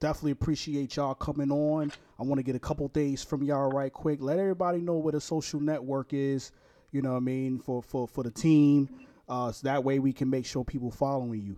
definitely 0.00 0.32
appreciate 0.32 0.96
y'all 0.96 1.14
coming 1.14 1.50
on. 1.50 1.92
I 2.18 2.22
want 2.22 2.38
to 2.38 2.42
get 2.42 2.56
a 2.56 2.60
couple 2.60 2.88
days 2.88 3.22
from 3.22 3.42
y'all 3.42 3.70
right 3.70 3.92
quick. 3.92 4.20
Let 4.22 4.38
everybody 4.38 4.80
know 4.80 4.94
what 4.94 5.14
a 5.14 5.20
social 5.20 5.60
network 5.60 6.12
is. 6.12 6.52
You 6.90 7.02
know 7.02 7.10
what 7.10 7.18
I 7.18 7.20
mean 7.20 7.58
for 7.58 7.82
for 7.82 8.08
for 8.08 8.24
the 8.24 8.30
team. 8.30 8.88
Uh, 9.28 9.52
so 9.52 9.68
that 9.68 9.84
way 9.84 9.98
we 9.98 10.12
can 10.12 10.30
make 10.30 10.46
sure 10.46 10.64
people 10.64 10.90
following 10.90 11.42
you. 11.42 11.56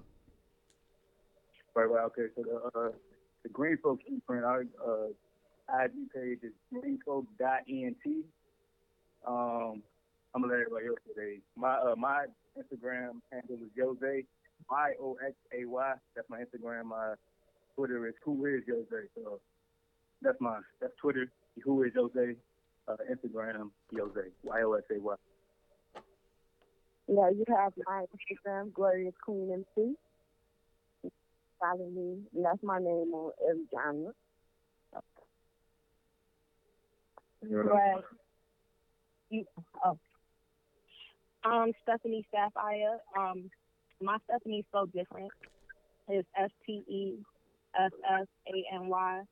Right, 1.74 1.84
right. 1.84 2.04
Okay, 2.06 2.26
so 2.34 2.42
the 2.42 2.78
uh, 2.78 2.90
the 3.44 3.48
Green 3.48 3.78
Folks 3.82 4.02
imprint, 4.08 4.44
our 4.44 4.66
uh, 4.84 5.82
IG 5.84 5.92
page 6.14 6.38
is 6.42 6.52
greenfolks.ent. 6.74 7.96
Um, 9.26 9.82
I'm 10.34 10.42
gonna 10.42 10.52
let 10.52 10.60
everybody 10.60 10.86
else 10.86 10.98
today. 11.06 11.38
My 11.56 11.74
uh, 11.76 11.96
my 11.96 12.26
Instagram 12.56 13.20
handle 13.32 13.56
is 13.56 13.70
Jose 13.78 14.24
Y 14.70 14.92
O 15.00 15.16
X 15.24 15.34
A 15.52 15.64
Y. 15.64 15.94
That's 16.14 16.28
my 16.30 16.38
Instagram. 16.38 16.84
My 16.86 17.14
Twitter 17.76 18.06
is 18.06 18.14
Who 18.24 18.46
is 18.46 18.62
Jose. 18.68 19.08
So 19.14 19.40
that's 20.22 20.40
my 20.40 20.60
that's 20.80 20.92
Twitter. 21.00 21.30
Who 21.64 21.82
is 21.82 21.92
Jose? 21.96 22.36
Uh, 22.88 22.96
Instagram 23.10 23.70
Jose 23.96 24.28
Y 24.42 24.62
O 24.62 24.72
X 24.74 24.86
A 24.96 25.00
Y. 25.00 25.14
Yeah, 27.08 27.28
you 27.30 27.44
have 27.48 27.72
my 27.86 28.04
Instagram, 28.14 28.72
Glorious 28.72 29.14
Queen 29.24 29.64
MC. 29.76 29.94
Follow 31.58 31.90
me. 31.90 32.18
And 32.34 32.44
that's 32.44 32.62
my 32.62 32.78
name 32.78 33.12
on 33.12 33.32
every 33.48 33.64
genre. 33.74 34.12
Right. 37.42 38.02
You, 39.30 39.44
oh. 39.84 39.98
Um, 41.44 41.72
Stephanie 41.82 42.26
Sapphire. 42.30 42.98
Um, 43.16 43.48
my 44.02 44.18
Stephanie's 44.24 44.64
so 44.72 44.86
different. 44.86 45.30
It's 46.08 46.28
S 46.36 46.50
T 46.66 46.82
E 46.88 47.14
S 47.78 47.92
S 48.20 48.26
A 48.48 48.74
N 48.74 48.88
Y 48.88 49.22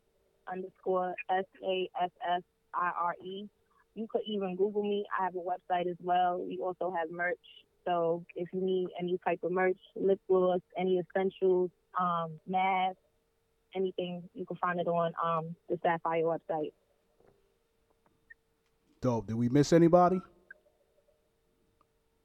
underscore 0.50 1.14
S 1.30 1.44
A 1.64 1.90
S 2.02 2.10
S 2.36 2.42
I 2.74 2.90
R 2.98 3.14
E. 3.22 3.46
You 3.94 4.06
could 4.10 4.22
even 4.26 4.56
Google 4.56 4.82
me. 4.82 5.04
I 5.18 5.24
have 5.24 5.34
a 5.34 5.38
website 5.38 5.90
as 5.90 5.96
well. 6.00 6.40
We 6.40 6.58
also 6.62 6.94
have 6.96 7.10
merch. 7.10 7.36
So 7.84 8.24
if 8.36 8.48
you 8.52 8.60
need 8.60 8.88
any 9.00 9.18
type 9.26 9.40
of 9.42 9.50
merch, 9.50 9.78
lip 9.96 10.20
gloss, 10.28 10.60
any 10.78 11.00
essentials, 11.00 11.70
um, 11.98 12.38
masks, 12.46 13.00
anything, 13.74 14.22
you 14.34 14.46
can 14.46 14.56
find 14.58 14.78
it 14.78 14.86
on 14.86 15.12
um, 15.22 15.56
the 15.68 15.78
Sapphire 15.82 16.22
website. 16.22 16.72
Dope. 19.00 19.26
Did 19.28 19.36
we 19.36 19.48
miss 19.48 19.72
anybody? 19.72 20.20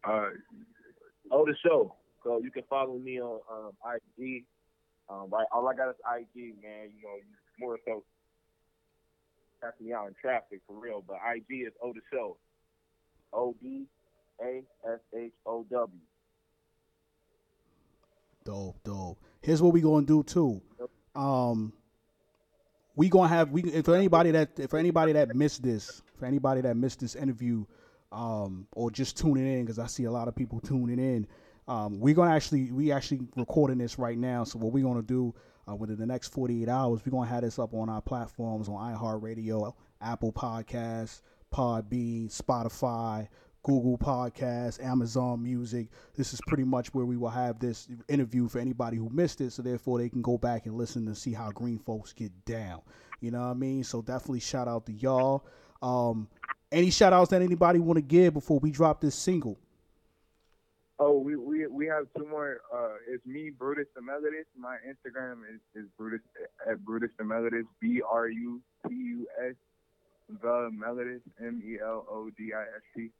Uh, 0.03 0.29
oh, 1.31 1.45
the 1.45 1.55
show. 1.63 1.95
So 2.23 2.39
you 2.39 2.51
can 2.51 2.63
follow 2.69 2.97
me 2.97 3.21
on 3.21 3.39
um, 3.51 3.71
IG. 4.17 4.45
Um, 5.09 5.29
right, 5.29 5.45
all 5.51 5.67
I 5.67 5.75
got 5.75 5.89
is 5.89 5.95
IG, 6.05 6.55
man. 6.61 6.89
You 6.95 7.03
know, 7.03 7.17
more 7.59 7.77
so 7.85 8.03
passing 9.61 9.87
me 9.87 9.93
out 9.93 10.07
in 10.07 10.15
traffic 10.21 10.61
for 10.67 10.79
real. 10.79 11.03
But 11.05 11.17
IG 11.35 11.67
is 11.67 11.73
O 11.81 11.93
the 11.93 12.01
show. 12.11 12.37
O 13.33 13.55
D 13.61 13.85
A 14.41 14.63
S 14.87 14.99
H 15.15 15.31
O 15.45 15.65
W. 15.69 15.99
Dope, 18.45 18.77
dope. 18.83 19.17
Here's 19.41 19.61
what 19.61 19.73
we 19.73 19.81
gonna 19.81 20.05
do 20.05 20.23
too. 20.23 20.61
Um, 21.15 21.73
we 22.95 23.09
gonna 23.09 23.27
have 23.27 23.51
we 23.51 23.63
if 23.63 23.85
for 23.85 23.95
anybody 23.95 24.31
that 24.31 24.69
for 24.69 24.77
anybody 24.77 25.13
that 25.13 25.35
missed 25.35 25.63
this, 25.63 26.01
for 26.23 26.27
anybody 26.27 26.61
that 26.61 26.77
missed 26.77 27.01
this 27.01 27.15
interview, 27.15 27.65
um, 28.13 28.65
or 28.71 28.89
just 28.89 29.17
tuning 29.17 29.45
in 29.45 29.65
because 29.65 29.77
I 29.77 29.87
see 29.87 30.05
a 30.05 30.11
lot 30.11 30.29
of 30.29 30.35
people 30.35 30.61
tuning 30.61 30.99
in. 30.99 31.27
Um, 31.67 31.99
we're 31.99 32.13
gonna 32.15 32.31
actually 32.31 32.71
we 32.71 32.93
actually 32.93 33.21
recording 33.35 33.77
this 33.77 33.99
right 33.99 34.17
now. 34.17 34.45
So 34.45 34.57
what 34.59 34.71
we're 34.71 34.85
gonna 34.85 35.01
do 35.01 35.35
uh, 35.69 35.75
within 35.75 35.97
the 35.97 36.05
next 36.05 36.29
48 36.29 36.69
hours, 36.69 37.01
we're 37.05 37.11
gonna 37.11 37.29
have 37.29 37.41
this 37.41 37.59
up 37.59 37.73
on 37.73 37.89
our 37.89 38.01
platforms 38.01 38.69
on 38.69 38.75
iHeartRadio, 38.75 39.73
Apple 40.01 40.31
Podcasts, 40.31 41.21
Podbean, 41.53 42.33
Spotify, 42.33 43.27
Google 43.63 43.97
Podcasts, 43.97 44.81
Amazon 44.81 45.43
Music. 45.43 45.87
This 46.15 46.33
is 46.33 46.39
pretty 46.47 46.63
much 46.63 46.93
where 46.93 47.05
we 47.05 47.17
will 47.17 47.29
have 47.29 47.59
this 47.59 47.89
interview 48.07 48.47
for 48.47 48.59
anybody 48.59 48.95
who 48.95 49.09
missed 49.09 49.41
it. 49.41 49.51
So 49.51 49.61
therefore, 49.61 49.99
they 49.99 50.07
can 50.07 50.21
go 50.21 50.37
back 50.37 50.67
and 50.67 50.75
listen 50.75 51.05
to 51.07 51.15
see 51.15 51.33
how 51.33 51.51
Green 51.51 51.79
folks 51.79 52.13
get 52.13 52.31
down. 52.45 52.81
You 53.19 53.31
know 53.31 53.39
what 53.39 53.51
I 53.51 53.53
mean? 53.53 53.83
So 53.83 54.01
definitely 54.01 54.41
shout 54.41 54.69
out 54.69 54.85
to 54.85 54.93
y'all. 54.93 55.45
Um, 55.83 56.29
any 56.71 56.89
shout 56.89 57.11
outs 57.11 57.29
that 57.31 57.41
anybody 57.41 57.79
want 57.79 57.97
to 57.97 58.01
give 58.01 58.33
before 58.33 58.57
we 58.57 58.71
drop 58.71 59.01
this 59.01 59.15
single? 59.15 59.59
Oh, 60.97 61.19
we, 61.19 61.35
we 61.35 61.67
we 61.67 61.85
have 61.87 62.07
two 62.15 62.25
more. 62.25 62.61
Uh, 62.73 62.95
it's 63.11 63.25
me, 63.25 63.51
Brutus 63.51 63.87
the 63.93 63.99
Melodist. 63.99 64.47
My 64.57 64.77
Instagram 64.87 65.41
is, 65.43 65.59
is 65.75 65.89
Brutus 65.97 66.21
at 66.69 66.79
Brutus 66.85 67.09
the 67.17 67.25
Melodist. 67.25 67.67
B 67.81 68.01
R 68.01 68.29
U 68.29 68.61
T 68.87 68.93
U 68.95 69.27
S 69.43 69.55
the 70.41 70.71
Melodist. 70.71 71.27
M 71.41 71.61
E 71.65 71.79
L 71.83 72.07
O 72.09 72.29
D 72.37 72.53
I 72.55 72.61
S 72.61 72.85
T. 72.95 73.11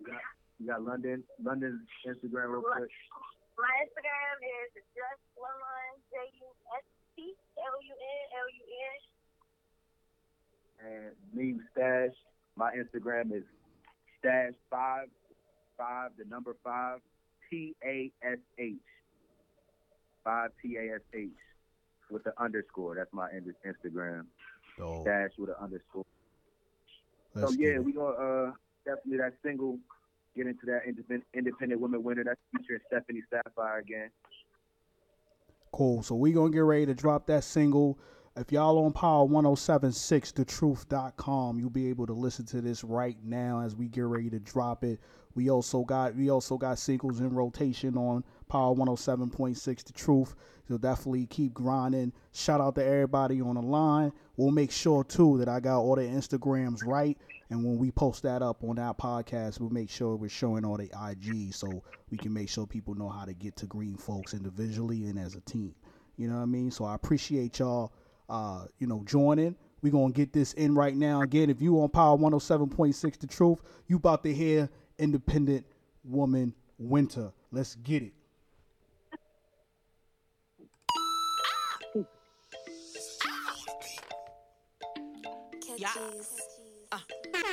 You 0.00 0.06
got, 0.06 0.20
you 0.58 0.66
got 0.66 0.82
London 0.82 1.22
London's 1.40 1.86
Instagram 2.02 2.50
real 2.50 2.66
quick. 2.66 2.90
My 3.54 3.70
Instagram 3.86 4.36
is 4.42 4.82
just 4.90 5.22
one 5.38 5.54
line 5.62 5.96
J 6.10 6.16
U 6.42 6.48
S 6.74 6.86
T 7.14 7.30
L 7.62 7.78
U 7.78 7.94
N 7.94 8.24
L 8.42 8.48
U 8.50 8.64
N. 8.66 9.15
And 10.84 11.12
me, 11.34 11.56
Stash. 11.72 12.12
My 12.56 12.72
Instagram 12.72 13.32
is 13.34 13.42
Stash 14.18 14.54
five 14.70 15.08
five 15.76 16.10
the 16.18 16.24
number 16.24 16.56
five 16.64 17.00
T 17.50 17.74
A 17.84 18.10
S 18.22 18.38
H 18.58 18.74
five 20.24 20.50
T 20.62 20.76
A 20.76 20.94
S 20.94 21.00
H 21.14 21.28
with 22.10 22.24
the 22.24 22.32
underscore. 22.38 22.94
That's 22.94 23.12
my 23.12 23.28
Instagram. 23.66 24.26
Dope. 24.78 25.02
Stash 25.02 25.32
with 25.38 25.50
an 25.50 25.56
underscore. 25.60 26.04
Let's 27.34 27.52
so 27.52 27.58
yeah, 27.58 27.78
we 27.78 27.92
gonna 27.92 28.16
uh 28.16 28.52
definitely 28.84 29.18
that 29.18 29.34
single 29.44 29.78
get 30.34 30.46
into 30.46 30.66
that 30.66 30.82
independent 30.86 31.24
independent 31.34 31.80
women 31.80 32.02
winner. 32.02 32.24
That's 32.24 32.40
featuring 32.56 32.80
Stephanie 32.86 33.22
Sapphire 33.30 33.78
again. 33.78 34.10
Cool. 35.72 36.02
So 36.02 36.14
we 36.14 36.32
gonna 36.32 36.50
get 36.50 36.60
ready 36.60 36.86
to 36.86 36.94
drop 36.94 37.26
that 37.26 37.44
single. 37.44 37.98
If 38.36 38.52
y'all 38.52 38.84
on 38.84 38.92
Power 38.92 39.26
1076thetruth.com, 39.26 41.58
you'll 41.58 41.70
be 41.70 41.88
able 41.88 42.06
to 42.06 42.12
listen 42.12 42.44
to 42.46 42.60
this 42.60 42.82
right 42.84 43.16
now 43.24 43.60
as 43.60 43.74
we 43.74 43.88
get 43.88 44.04
ready 44.04 44.28
to 44.28 44.38
drop 44.38 44.84
it. 44.84 45.00
We 45.34 45.48
also 45.48 45.84
got 45.84 46.14
we 46.14 46.30
also 46.30 46.58
got 46.58 46.78
singles 46.78 47.20
in 47.20 47.30
rotation 47.30 47.96
on 47.96 48.24
Power 48.48 48.74
107.6 48.74 49.84
The 49.84 49.92
Truth. 49.94 50.34
So 50.68 50.76
definitely 50.76 51.24
keep 51.26 51.54
grinding. 51.54 52.12
Shout 52.32 52.60
out 52.60 52.74
to 52.74 52.84
everybody 52.84 53.40
on 53.40 53.54
the 53.54 53.62
line. 53.62 54.12
We'll 54.36 54.50
make 54.50 54.70
sure 54.70 55.02
too 55.02 55.38
that 55.38 55.48
I 55.48 55.60
got 55.60 55.80
all 55.80 55.96
the 55.96 56.02
Instagrams 56.02 56.86
right. 56.86 57.16
And 57.48 57.64
when 57.64 57.78
we 57.78 57.90
post 57.90 58.22
that 58.24 58.42
up 58.42 58.62
on 58.64 58.78
our 58.78 58.94
podcast, 58.94 59.60
we'll 59.60 59.70
make 59.70 59.88
sure 59.88 60.14
we're 60.14 60.28
showing 60.28 60.66
all 60.66 60.76
the 60.76 60.90
IG 61.08 61.54
so 61.54 61.82
we 62.10 62.18
can 62.18 62.34
make 62.34 62.50
sure 62.50 62.66
people 62.66 62.94
know 62.94 63.08
how 63.08 63.24
to 63.24 63.32
get 63.32 63.56
to 63.56 63.66
green 63.66 63.96
folks 63.96 64.34
individually 64.34 65.06
and 65.06 65.18
as 65.18 65.36
a 65.36 65.40
team. 65.40 65.74
You 66.16 66.28
know 66.28 66.36
what 66.36 66.42
I 66.42 66.46
mean? 66.46 66.70
So 66.70 66.84
I 66.84 66.94
appreciate 66.94 67.58
y'all, 67.58 67.92
uh, 68.28 68.66
you 68.78 68.86
know, 68.86 69.02
joining. 69.04 69.54
we 69.82 69.90
going 69.90 70.12
to 70.12 70.16
get 70.16 70.32
this 70.32 70.52
in 70.54 70.74
right 70.74 70.94
now. 70.96 71.22
Again, 71.22 71.50
if 71.50 71.60
you 71.60 71.80
on 71.80 71.88
Power 71.88 72.16
107.6 72.16 73.18
The 73.18 73.26
Truth, 73.26 73.60
you 73.86 73.96
about 73.96 74.22
to 74.24 74.32
hear 74.32 74.68
Independent 74.98 75.66
Woman 76.04 76.54
Winter. 76.78 77.32
Let's 77.52 77.74
get 77.76 78.02
it. 78.02 78.12
Yeah. 85.78 85.88
Uh. 86.90 86.98
Bad 87.32 87.44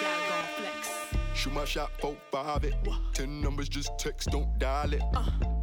gal 0.00 0.20
gon' 0.30 0.44
flex. 0.56 0.88
Shoot 1.34 1.52
my 1.52 1.64
shot, 1.66 1.90
four, 2.00 2.16
five 2.32 2.64
it. 2.64 2.74
Ten 3.12 3.42
numbers, 3.42 3.68
just 3.68 3.98
text, 3.98 4.30
don't 4.30 4.58
dial 4.58 4.94
it. 4.94 5.02
Uh. 5.14 5.59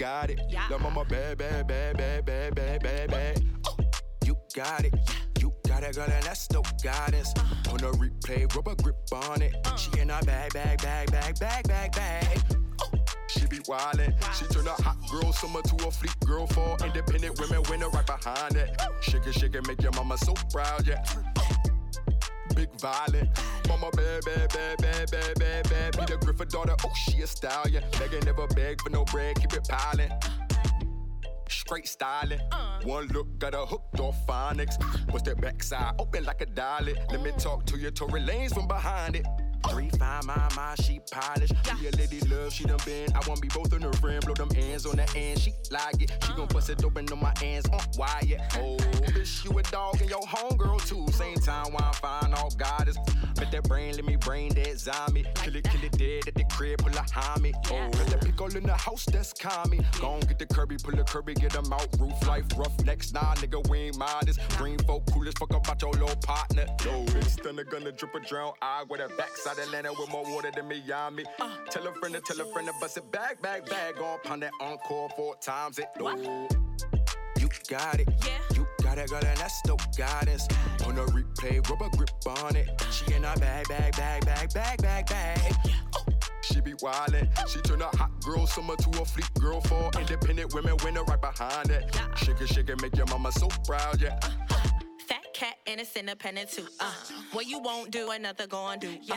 Got 0.00 0.30
it. 0.30 0.40
Yeah. 0.48 0.62
La 0.70 0.78
mama 0.78 1.04
bad, 1.04 1.36
bad, 1.36 1.68
bad, 1.68 1.98
bad, 1.98 2.24
bad, 2.24 2.54
bad, 2.54 2.82
bad, 2.82 3.10
bad. 3.10 3.44
You 4.24 4.34
got 4.56 4.82
it. 4.82 4.94
You 5.38 5.52
got 5.68 5.82
it, 5.82 5.94
girl, 5.94 6.06
and 6.10 6.22
that's 6.22 6.50
no 6.52 6.62
guidance. 6.82 7.34
Uh. 7.36 7.72
On 7.72 7.80
a 7.80 7.92
replay, 7.98 8.50
rubber 8.56 8.74
grip 8.82 8.96
on 9.12 9.42
it. 9.42 9.54
She 9.76 9.90
in 10.00 10.08
a 10.08 10.18
bag, 10.22 10.54
bag, 10.54 10.80
bag, 10.80 11.12
bag, 11.12 11.38
bag, 11.38 11.68
bag, 11.68 11.92
bag. 11.92 12.40
She 13.28 13.46
be 13.46 13.58
wildin'. 13.58 14.14
She 14.32 14.46
turn 14.46 14.66
a 14.68 14.70
hot 14.70 14.96
girl 15.10 15.34
summer 15.34 15.60
to 15.60 15.86
a 15.86 15.90
fleet 15.90 16.16
girl 16.24 16.46
for 16.46 16.78
independent 16.82 17.38
women 17.38 17.62
winner 17.68 17.90
right 17.90 18.06
behind 18.06 18.56
it. 18.56 18.80
Shake 19.02 19.26
it, 19.26 19.34
shake 19.34 19.54
it, 19.54 19.66
make 19.68 19.82
your 19.82 19.92
mama 19.92 20.16
so 20.16 20.32
proud, 20.50 20.86
yeah. 20.86 21.04
Big 22.60 22.78
violent. 22.78 23.30
Mama 23.68 23.90
bad, 23.92 24.22
bad, 24.26 24.52
bad, 24.52 24.76
bad, 24.82 25.10
bad, 25.10 25.38
bad, 25.38 25.70
bad. 25.70 25.96
Be 25.96 26.04
the 26.12 26.18
Griffin 26.22 26.46
daughter, 26.48 26.76
oh, 26.84 26.92
she 26.94 27.22
a 27.22 27.26
stallion. 27.26 27.82
Megan 27.98 28.22
never 28.26 28.46
beg 28.48 28.82
for 28.82 28.90
no 28.90 29.02
bread, 29.06 29.36
keep 29.36 29.54
it 29.54 29.66
piling. 29.66 30.10
Straight 31.48 31.88
styling. 31.88 32.38
Uh. 32.52 32.82
One 32.82 33.06
look 33.14 33.38
got 33.38 33.54
her 33.54 33.64
hooked 33.64 33.98
off 33.98 34.26
phonics. 34.26 34.76
What's 35.10 35.22
that 35.22 35.40
backside? 35.40 35.94
Open 35.98 36.24
like 36.24 36.42
a 36.42 36.46
dolly. 36.46 36.96
Let 37.10 37.22
me 37.22 37.30
talk 37.38 37.64
to 37.64 37.78
your 37.78 37.92
Tory 37.92 38.20
Lanez 38.20 38.52
from 38.52 38.68
behind 38.68 39.16
it. 39.16 39.26
Three 39.68 39.90
fine, 39.90 40.26
my 40.26 40.48
mind, 40.56 40.82
she 40.82 41.00
polished. 41.10 41.54
Be 41.78 41.88
a 41.88 41.90
lady 41.92 42.20
love, 42.28 42.52
she 42.52 42.64
done 42.64 42.78
been. 42.84 43.08
I 43.14 43.20
want 43.28 43.40
be 43.40 43.48
both 43.48 43.72
in 43.72 43.82
her 43.82 43.92
friend, 43.94 44.24
blow 44.24 44.34
them 44.34 44.50
hands 44.50 44.86
on 44.86 44.96
the 44.96 45.08
end. 45.16 45.40
She 45.40 45.52
like 45.70 46.02
it. 46.02 46.10
She 46.26 46.32
gon' 46.32 46.48
bust 46.48 46.70
it 46.70 46.84
open 46.84 47.10
on 47.12 47.20
my 47.20 47.32
hands 47.38 47.66
uh, 47.68 47.76
on 47.76 47.82
wire. 47.96 48.38
Oh, 48.54 48.76
bitch, 49.12 49.44
you 49.44 49.58
a 49.58 49.62
dog 49.64 50.00
and 50.00 50.10
your 50.10 50.22
homegirl 50.22 50.86
too. 50.88 51.06
Same 51.12 51.36
time, 51.36 51.72
why 51.72 51.84
I'm 51.84 51.92
fine, 51.94 52.34
all 52.34 52.50
goddess. 52.50 52.96
Bet 53.36 53.50
that 53.52 53.64
brain, 53.64 53.94
let 53.96 54.04
me 54.04 54.16
brain 54.16 54.52
dead 54.54 54.78
zombie. 54.78 55.24
Kill 55.34 55.56
it, 55.56 55.64
kill 55.64 55.84
it 55.84 55.92
dead 55.98 56.28
at 56.28 56.34
the 56.34 56.44
crib, 56.44 56.78
pull 56.78 56.92
a 56.92 57.02
homie. 57.02 57.52
Oh, 57.70 57.90
got 57.90 58.06
that 58.08 58.20
pickle 58.22 58.56
in 58.56 58.64
the 58.64 58.74
house, 58.74 59.04
that's 59.04 59.32
calming. 59.32 59.84
Gon' 60.00 60.20
get 60.20 60.38
the 60.38 60.46
Kirby, 60.46 60.76
pull 60.82 60.96
the 60.96 61.04
Kirby, 61.04 61.34
get 61.34 61.52
them 61.52 61.72
out. 61.72 61.88
Roof 61.98 62.26
life, 62.26 62.46
rough 62.56 62.78
next, 62.84 63.14
nah, 63.14 63.34
nigga, 63.36 63.68
we 63.68 63.78
ain't 63.78 63.98
modest. 63.98 64.40
Green 64.56 64.78
folk, 64.80 65.04
cool 65.12 65.26
as 65.28 65.34
fuck 65.34 65.54
about 65.54 65.80
your 65.82 65.92
little 65.92 66.16
partner. 66.16 66.66
No, 66.84 67.04
big 67.12 67.24
stunner, 67.24 67.64
gonna 67.64 67.92
drip 67.92 68.14
a 68.14 68.20
drown. 68.20 68.52
I 68.62 68.84
with 68.88 69.00
a 69.00 69.08
backside 69.16 69.49
Atlanta 69.58 69.92
with 69.92 70.10
more 70.10 70.24
water 70.32 70.50
than 70.54 70.68
Miami. 70.68 71.24
Tell 71.70 71.86
a 71.86 71.92
friend 71.94 72.14
to 72.14 72.20
tell 72.20 72.40
a 72.40 72.52
friend 72.52 72.68
to 72.68 72.74
bust 72.80 72.96
it 72.96 73.10
back, 73.10 73.40
back, 73.42 73.68
back. 73.68 73.96
Gon' 73.96 74.18
pound 74.24 74.42
that 74.42 74.52
encore 74.60 75.08
four 75.16 75.36
times 75.36 75.78
it. 75.78 75.86
No. 75.98 76.48
You 77.38 77.48
got 77.68 78.00
it. 78.00 78.08
Yeah. 78.24 78.38
You 78.54 78.66
got 78.82 78.98
it, 78.98 79.08
girl, 79.08 79.24
and 79.24 79.38
that's 79.38 79.60
no 79.66 79.76
guidance. 79.96 80.46
On 80.86 80.96
a 80.98 81.04
replay, 81.06 81.66
rubber 81.68 81.88
grip 81.96 82.10
on 82.26 82.56
it. 82.56 82.68
She 82.90 83.12
in 83.14 83.24
a 83.24 83.34
bag, 83.38 83.68
bag, 83.68 83.96
bag, 83.96 84.24
bag, 84.24 84.52
bag, 84.52 84.82
bag, 84.82 85.06
bag. 85.06 85.54
She 86.42 86.60
be 86.60 86.74
wildin'. 86.74 87.28
She 87.48 87.60
turn 87.60 87.82
a 87.82 87.96
hot 87.96 88.10
girl 88.24 88.46
summer 88.46 88.76
to 88.76 89.02
a 89.02 89.04
fleet 89.04 89.30
girl 89.40 89.60
for 89.62 89.90
independent 89.98 90.54
women 90.54 90.76
winner 90.84 91.04
right 91.04 91.20
behind 91.20 91.70
it. 91.70 91.94
Shake 92.16 92.40
it, 92.40 92.48
shake 92.48 92.68
it, 92.68 92.80
make 92.82 92.96
your 92.96 93.06
mama 93.06 93.30
so 93.32 93.48
proud, 93.66 94.00
yeah. 94.00 94.18
Cat 95.40 95.56
and 95.66 95.80
it's 95.80 95.96
independent 95.96 96.50
too. 96.50 96.66
Uh, 96.80 96.92
what 97.32 97.46
you 97.46 97.60
won't 97.60 97.90
do, 97.90 98.10
another 98.10 98.46
gon' 98.46 98.78
do. 98.78 98.94
Uh, 99.10 99.16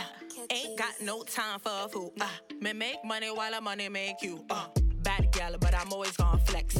ain't 0.52 0.80
got 0.80 0.94
no 1.02 1.22
time 1.24 1.60
for 1.60 1.70
a 1.84 1.90
fool. 1.90 2.14
Uh, 2.22 2.26
me 2.62 2.72
make 2.72 3.04
money 3.04 3.28
while 3.28 3.52
the 3.52 3.60
money 3.60 3.90
make 3.90 4.22
you. 4.22 4.46
Uh, 4.50 4.68
bad 5.02 5.34
gal, 5.34 5.58
but 5.60 5.76
I'm 5.76 5.92
always 5.92 6.16
gon' 6.16 6.40
flex. 6.46 6.78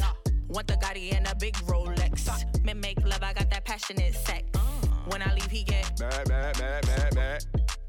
Want 0.48 0.66
the 0.66 0.78
Gotti 0.78 1.14
and 1.14 1.26
a 1.26 1.34
big 1.34 1.52
Rolex. 1.66 2.64
Me 2.64 2.72
make 2.72 3.04
love, 3.04 3.22
I 3.22 3.34
got 3.34 3.50
that 3.50 3.66
passionate 3.66 4.14
sex. 4.14 4.44
When 5.08 5.20
I 5.20 5.34
leave, 5.34 5.50
he 5.50 5.62
get, 5.62 6.00
Mad, 6.00 6.26
mad, 6.26 6.58
mad, 6.58 6.86
mad, 6.86 7.14
mad. 7.14 7.44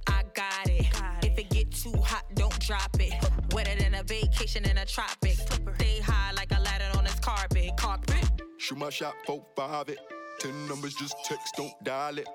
I 0.07 0.23
got 0.33 0.67
it. 0.69 0.87
If 1.23 1.39
it 1.39 1.49
get 1.51 1.71
too 1.71 1.95
hot, 2.01 2.25
don't 2.33 2.59
drop 2.59 2.99
it. 2.99 3.13
Wetter 3.53 3.81
than 3.81 3.93
a 3.95 4.03
vacation 4.03 4.65
in 4.65 4.77
a 4.77 4.85
tropic. 4.85 5.37
Stay 5.75 6.01
high 6.01 6.33
like 6.33 6.51
a 6.51 6.59
ladder 6.59 6.97
on 6.97 7.05
this 7.05 7.17
carpet. 7.21 7.71
Carpet. 7.77 8.41
Shoot 8.57 8.77
my 8.77 8.89
shot, 8.89 9.13
four, 9.25 9.45
five 9.55 9.87
it. 9.87 9.99
Ten 10.39 10.67
numbers, 10.67 10.93
just 10.95 11.15
text, 11.25 11.55
don't 11.55 11.71
dial 11.83 12.17
it. 12.17 12.27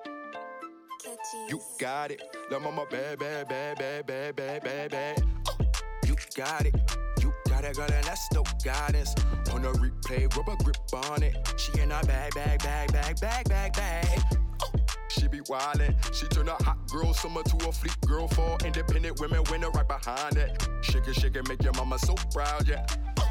You 1.49 1.59
got 1.79 2.11
it. 2.11 2.21
La 2.51 2.59
mama 2.59 2.85
bad, 2.89 3.19
bad, 3.19 3.47
bad, 3.47 3.77
bad, 3.77 4.05
bad, 4.07 4.35
bad, 4.35 4.63
bad, 4.63 4.91
bad. 4.91 5.23
Uh, 5.47 5.63
you 6.05 6.15
got 6.35 6.65
it. 6.65 6.75
You 7.21 7.33
got 7.47 7.63
it, 7.63 7.75
girl, 7.75 7.91
and 7.91 8.03
that's 8.03 8.31
no 8.33 8.43
guidance. 8.63 9.13
On 9.51 9.63
a 9.65 9.71
replay, 9.73 10.35
rubber 10.35 10.55
grip 10.63 10.77
on 11.09 11.23
it. 11.23 11.35
She 11.57 11.79
in 11.79 11.91
a 11.91 12.01
bag, 12.03 12.33
bag, 12.33 12.63
bag, 12.63 12.91
bag, 12.91 13.19
bag, 13.19 13.49
bag, 13.49 13.73
bag. 13.73 14.21
Uh, 14.61 14.77
she 15.09 15.27
be 15.27 15.39
wildin'. 15.41 15.95
She 16.13 16.27
turn 16.27 16.49
a 16.49 16.63
hot 16.63 16.77
girl 16.91 17.13
summer 17.13 17.43
to 17.43 17.69
a 17.69 17.71
fleet 17.71 17.97
girl 18.07 18.27
for 18.27 18.57
independent 18.65 19.19
women 19.19 19.43
winner 19.51 19.69
right 19.71 19.87
behind 19.87 20.37
it. 20.37 20.67
Shake 20.81 21.07
it, 21.07 21.15
shake 21.15 21.35
it, 21.35 21.47
make 21.47 21.63
your 21.63 21.73
mama 21.73 21.99
so 21.99 22.15
proud, 22.33 22.67
yeah. 22.67 22.85
Uh, 23.17 23.23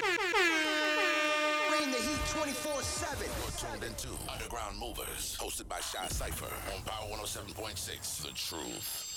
Bring 0.00 1.90
the 1.92 1.98
heat 1.98 2.20
24 2.30 2.82
7. 2.82 3.26
Tuned 3.58 3.84
into 3.84 4.08
Underground 4.30 4.78
Movers, 4.78 5.36
hosted 5.38 5.68
by 5.68 5.80
Shy 5.80 6.06
Cypher 6.08 6.52
on 6.74 6.82
Power 6.84 7.08
107.6. 7.10 8.22
The 8.22 8.28
Truth. 8.32 9.10